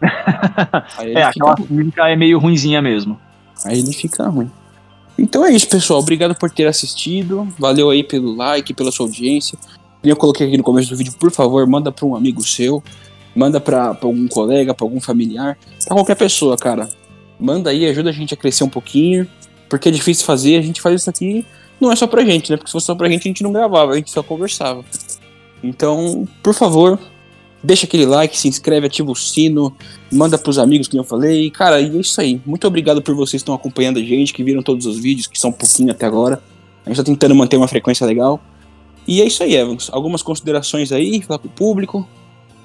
[1.02, 3.18] é, aquela física é meio ruinzinha mesmo.
[3.64, 4.48] Aí ele fica ruim.
[5.18, 5.98] Então é isso, pessoal.
[5.98, 7.48] Obrigado por ter assistido.
[7.58, 9.58] Valeu aí pelo like, pela sua audiência.
[10.02, 12.82] Eu coloquei aqui no começo do vídeo, por favor, manda para um amigo seu,
[13.34, 16.88] manda para algum colega, para algum familiar, para qualquer pessoa, cara.
[17.38, 19.26] Manda aí, ajuda a gente a crescer um pouquinho,
[19.68, 21.44] porque é difícil fazer, a gente faz isso aqui,
[21.80, 22.56] não é só pra gente, né?
[22.56, 24.84] Porque se fosse só pra gente, a gente não gravava, a gente só conversava.
[25.62, 26.98] Então, por favor,
[27.62, 29.76] deixa aquele like, se inscreve, ativa o sino,
[30.12, 31.50] manda pros amigos que eu falei.
[31.50, 32.40] Cara, e é isso aí.
[32.46, 35.38] Muito obrigado por vocês que estão acompanhando a gente, que viram todos os vídeos, que
[35.38, 36.42] são um pouquinho até agora.
[36.84, 38.40] A gente tá tentando manter uma frequência legal.
[39.08, 39.88] E é isso aí, Evans.
[39.90, 42.06] Algumas considerações aí, falar com o público.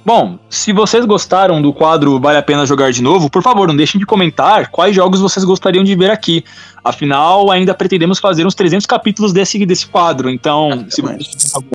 [0.06, 3.76] Bom, se vocês gostaram do quadro Vale a Pena Jogar de Novo, por favor, não
[3.78, 6.44] deixem de comentar quais jogos vocês gostariam de ver aqui.
[6.84, 10.30] Afinal, ainda pretendemos fazer uns 300 capítulos desse, desse quadro.
[10.30, 11.02] Então, se,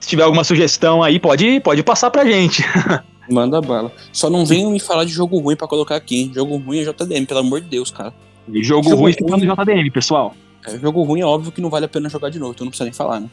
[0.03, 2.62] se tiver alguma sugestão aí, pode, pode passar pra gente.
[3.31, 3.91] Manda bala.
[4.12, 6.25] Só não venham me falar de jogo ruim para colocar aqui.
[6.25, 6.33] Hein?
[6.35, 8.12] Jogo ruim é JDM, pelo amor de Deus, cara.
[8.53, 10.35] E jogo, jogo ruim fica no JDM, pessoal.
[10.66, 12.71] É, jogo ruim é óbvio que não vale a pena jogar de novo, então não
[12.71, 13.31] precisa nem falar, né?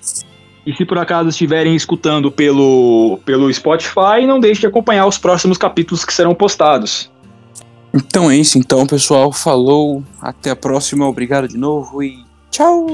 [0.66, 5.58] E se por acaso estiverem escutando pelo, pelo Spotify, não deixe de acompanhar os próximos
[5.58, 7.12] capítulos que serão postados.
[7.94, 9.32] Então é isso, então, pessoal.
[9.32, 12.88] Falou, até a próxima, obrigado de novo e tchau!